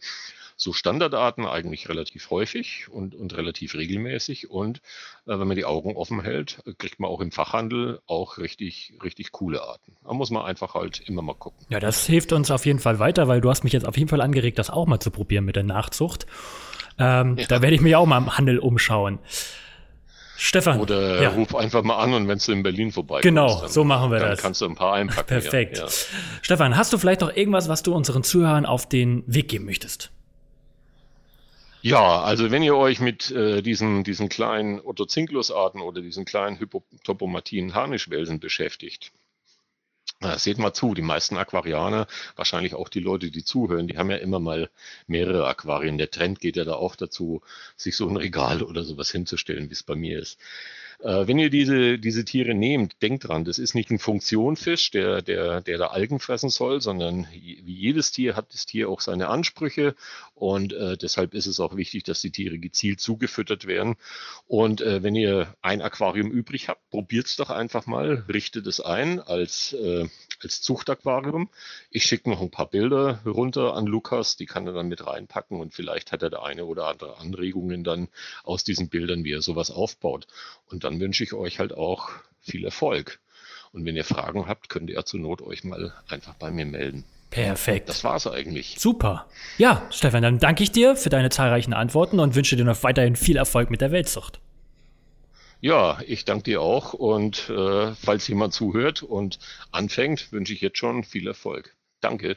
so 0.56 0.72
Standardarten 0.72 1.46
eigentlich 1.46 1.88
relativ 1.88 2.30
häufig 2.30 2.86
und, 2.88 3.14
und 3.14 3.36
relativ 3.36 3.74
regelmäßig. 3.74 4.50
Und 4.50 4.78
äh, 5.26 5.38
wenn 5.38 5.48
man 5.48 5.56
die 5.56 5.64
Augen 5.64 5.96
offen 5.96 6.22
hält, 6.22 6.62
kriegt 6.78 7.00
man 7.00 7.10
auch 7.10 7.20
im 7.20 7.32
Fachhandel 7.32 8.00
auch 8.06 8.38
richtig, 8.38 8.94
richtig 9.02 9.32
coole 9.32 9.62
Arten. 9.62 9.96
Da 10.04 10.12
muss 10.12 10.30
man 10.30 10.44
einfach 10.44 10.74
halt 10.74 11.00
immer 11.08 11.22
mal 11.22 11.34
gucken. 11.34 11.66
Ja, 11.70 11.80
das 11.80 12.06
hilft 12.06 12.32
uns 12.32 12.50
auf 12.50 12.66
jeden 12.66 12.78
Fall 12.78 12.98
weiter, 12.98 13.28
weil 13.28 13.40
du 13.40 13.50
hast 13.50 13.64
mich 13.64 13.72
jetzt 13.72 13.86
auf 13.86 13.96
jeden 13.96 14.08
Fall 14.08 14.20
angeregt, 14.20 14.58
das 14.58 14.70
auch 14.70 14.86
mal 14.86 15.00
zu 15.00 15.10
probieren 15.10 15.44
mit 15.44 15.56
der 15.56 15.64
Nachzucht. 15.64 16.26
Ähm, 16.98 17.36
ja. 17.38 17.46
Da 17.46 17.62
werde 17.62 17.74
ich 17.74 17.80
mich 17.80 17.96
auch 17.96 18.06
mal 18.06 18.18
im 18.18 18.36
Handel 18.36 18.58
umschauen. 18.58 19.18
Stefan. 20.36 20.80
Oder 20.80 21.22
ja. 21.22 21.28
ruf 21.30 21.54
einfach 21.54 21.82
mal 21.82 21.96
an 21.96 22.12
und 22.12 22.28
wenn 22.28 22.38
du 22.38 22.52
in 22.52 22.62
Berlin 22.62 22.92
vorbeikommst. 22.92 23.24
Genau, 23.24 23.66
so 23.66 23.84
machen 23.84 24.10
wir 24.10 24.18
dann 24.18 24.30
das. 24.30 24.42
kannst 24.42 24.60
du 24.60 24.66
ein 24.66 24.74
paar 24.74 24.94
einpacken. 24.94 25.26
Perfekt. 25.26 25.78
Ja. 25.78 25.86
Stefan, 26.42 26.76
hast 26.76 26.92
du 26.92 26.98
vielleicht 26.98 27.20
noch 27.20 27.34
irgendwas, 27.34 27.68
was 27.68 27.82
du 27.82 27.94
unseren 27.94 28.22
Zuhörern 28.22 28.66
auf 28.66 28.88
den 28.88 29.22
Weg 29.26 29.48
geben 29.48 29.64
möchtest? 29.64 30.10
Ja, 31.82 32.22
also 32.22 32.50
wenn 32.50 32.62
ihr 32.62 32.76
euch 32.76 32.98
mit 32.98 33.30
äh, 33.30 33.60
diesen, 33.60 34.04
diesen 34.04 34.28
kleinen 34.28 34.80
Otozinklus-Arten 34.80 35.80
oder 35.80 36.00
diesen 36.00 36.24
kleinen 36.24 36.58
Hypotopomatien 36.58 37.74
Harnischwelsen 37.74 38.40
beschäftigt, 38.40 39.12
seht 40.36 40.58
mal 40.58 40.72
zu, 40.72 40.94
die 40.94 41.02
meisten 41.02 41.36
Aquarianer, 41.36 42.06
wahrscheinlich 42.36 42.74
auch 42.74 42.88
die 42.88 43.00
Leute, 43.00 43.30
die 43.30 43.44
zuhören, 43.44 43.88
die 43.88 43.98
haben 43.98 44.10
ja 44.10 44.16
immer 44.16 44.40
mal 44.40 44.70
mehrere 45.06 45.46
Aquarien. 45.46 45.98
Der 45.98 46.10
Trend 46.10 46.40
geht 46.40 46.56
ja 46.56 46.64
da 46.64 46.74
auch 46.74 46.96
dazu, 46.96 47.42
sich 47.76 47.96
so 47.96 48.08
ein 48.08 48.16
Regal 48.16 48.62
oder 48.62 48.84
sowas 48.84 49.10
hinzustellen, 49.10 49.68
wie 49.68 49.74
es 49.74 49.82
bei 49.82 49.94
mir 49.94 50.18
ist. 50.18 50.38
Äh, 51.04 51.26
wenn 51.26 51.38
ihr 51.38 51.50
diese, 51.50 51.98
diese 51.98 52.24
Tiere 52.24 52.54
nehmt, 52.54 53.02
denkt 53.02 53.28
dran, 53.28 53.44
das 53.44 53.58
ist 53.58 53.74
nicht 53.74 53.90
ein 53.90 53.98
Funktionfisch, 53.98 54.90
der, 54.90 55.20
der, 55.20 55.60
der 55.60 55.76
da 55.76 55.88
Algen 55.88 56.18
fressen 56.18 56.48
soll, 56.48 56.80
sondern 56.80 57.26
wie 57.30 57.74
jedes 57.74 58.10
Tier 58.10 58.36
hat 58.36 58.54
das 58.54 58.64
Tier 58.64 58.88
auch 58.88 59.02
seine 59.02 59.28
Ansprüche 59.28 59.94
und 60.34 60.72
äh, 60.72 60.96
deshalb 60.96 61.34
ist 61.34 61.46
es 61.46 61.60
auch 61.60 61.76
wichtig, 61.76 62.04
dass 62.04 62.22
die 62.22 62.30
Tiere 62.30 62.58
gezielt 62.58 63.00
zugefüttert 63.00 63.66
werden. 63.66 63.96
Und 64.46 64.80
äh, 64.80 65.02
wenn 65.02 65.14
ihr 65.14 65.54
ein 65.60 65.82
Aquarium 65.82 66.30
übrig 66.30 66.70
habt, 66.70 66.88
probiert 66.88 67.26
es 67.26 67.36
doch 67.36 67.50
einfach 67.50 67.84
mal, 67.84 68.24
richtet 68.32 68.66
es 68.66 68.80
ein 68.80 69.20
als, 69.20 69.74
äh, 69.74 70.06
als 70.42 70.60
Zuchtaquarium. 70.62 71.48
Ich 71.90 72.04
schicke 72.04 72.30
noch 72.30 72.40
ein 72.40 72.50
paar 72.50 72.68
Bilder 72.68 73.20
runter 73.24 73.74
an 73.74 73.86
Lukas, 73.86 74.36
die 74.36 74.46
kann 74.46 74.66
er 74.66 74.72
dann 74.72 74.88
mit 74.88 75.06
reinpacken 75.06 75.60
und 75.60 75.74
vielleicht 75.74 76.12
hat 76.12 76.22
er 76.22 76.30
da 76.30 76.42
eine 76.42 76.64
oder 76.64 76.88
andere 76.88 77.18
Anregungen 77.18 77.84
dann 77.84 78.08
aus 78.42 78.64
diesen 78.64 78.88
Bildern, 78.88 79.24
wie 79.24 79.32
er 79.32 79.42
sowas 79.42 79.70
aufbaut. 79.70 80.26
Und 80.70 80.84
dann 80.84 81.00
wünsche 81.00 81.24
ich 81.24 81.32
euch 81.32 81.58
halt 81.58 81.72
auch 81.72 82.10
viel 82.40 82.64
Erfolg. 82.64 83.20
Und 83.72 83.84
wenn 83.84 83.96
ihr 83.96 84.04
Fragen 84.04 84.46
habt, 84.46 84.68
könnt 84.68 84.90
ihr 84.90 85.04
zur 85.04 85.20
Not 85.20 85.42
euch 85.42 85.64
mal 85.64 85.92
einfach 86.08 86.34
bei 86.34 86.50
mir 86.50 86.64
melden. 86.64 87.04
Perfekt. 87.30 87.88
Das 87.88 88.04
war's 88.04 88.28
eigentlich. 88.28 88.76
Super. 88.78 89.26
Ja, 89.58 89.82
Stefan, 89.90 90.22
dann 90.22 90.38
danke 90.38 90.62
ich 90.62 90.70
dir 90.70 90.94
für 90.94 91.10
deine 91.10 91.30
zahlreichen 91.30 91.72
Antworten 91.72 92.20
und 92.20 92.36
wünsche 92.36 92.54
dir 92.54 92.64
noch 92.64 92.84
weiterhin 92.84 93.16
viel 93.16 93.36
Erfolg 93.36 93.70
mit 93.70 93.80
der 93.80 93.90
Weltzucht. 93.90 94.38
Ja, 95.64 95.96
ich 96.06 96.26
danke 96.26 96.42
dir 96.42 96.60
auch 96.60 96.92
und 96.92 97.48
äh, 97.48 97.94
falls 97.94 98.28
jemand 98.28 98.52
zuhört 98.52 99.02
und 99.02 99.38
anfängt, 99.72 100.30
wünsche 100.30 100.52
ich 100.52 100.60
jetzt 100.60 100.76
schon 100.76 101.04
viel 101.04 101.26
Erfolg. 101.26 101.74
Danke. 102.02 102.36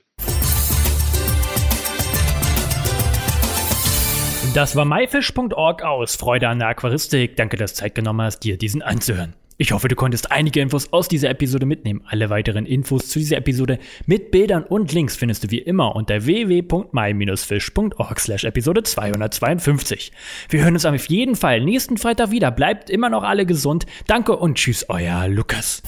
Das 4.54 4.78
war 4.78 4.86
myfish.org 4.86 5.84
aus 5.84 6.16
Freude 6.16 6.48
an 6.48 6.60
der 6.60 6.70
Aquaristik. 6.70 7.36
Danke, 7.36 7.58
dass 7.58 7.74
du 7.74 7.80
Zeit 7.82 7.96
genommen 7.96 8.22
hast, 8.22 8.46
dir 8.46 8.58
diesen 8.58 8.82
anzuhören. 8.82 9.34
Ich 9.60 9.72
hoffe, 9.72 9.88
du 9.88 9.96
konntest 9.96 10.32
einige 10.32 10.62
Infos 10.62 10.94
aus 10.94 11.08
dieser 11.08 11.32
Episode 11.32 11.66
mitnehmen. 11.66 12.04
Alle 12.06 12.30
weiteren 12.30 12.68
Infos 12.68 13.08
zu 13.10 13.18
dieser 13.18 13.38
Episode 13.38 13.80
mit 14.06 14.30
Bildern 14.30 14.64
und 14.64 14.94
Links 14.94 15.16
findest 15.16 15.44
du 15.44 15.50
wie 15.50 15.58
immer 15.58 15.96
unter 15.96 16.26
www.my-fish.org 16.26 18.20
slash 18.20 18.44
Episode 18.44 18.84
252. 18.84 20.12
Wir 20.50 20.64
hören 20.64 20.76
uns 20.76 20.86
auf 20.86 21.08
jeden 21.08 21.36
Fall 21.36 21.62
nächsten 21.62 21.98
Freitag 21.98 22.30
wieder. 22.30 22.52
Bleibt 22.52 22.92
immer 22.92 23.10
noch 23.10 23.24
alle 23.24 23.48
gesund. 23.48 23.88
Danke 24.06 24.38
und 24.38 24.60
tschüss, 24.60 24.86
euer 24.90 25.28
Lukas. 25.28 25.82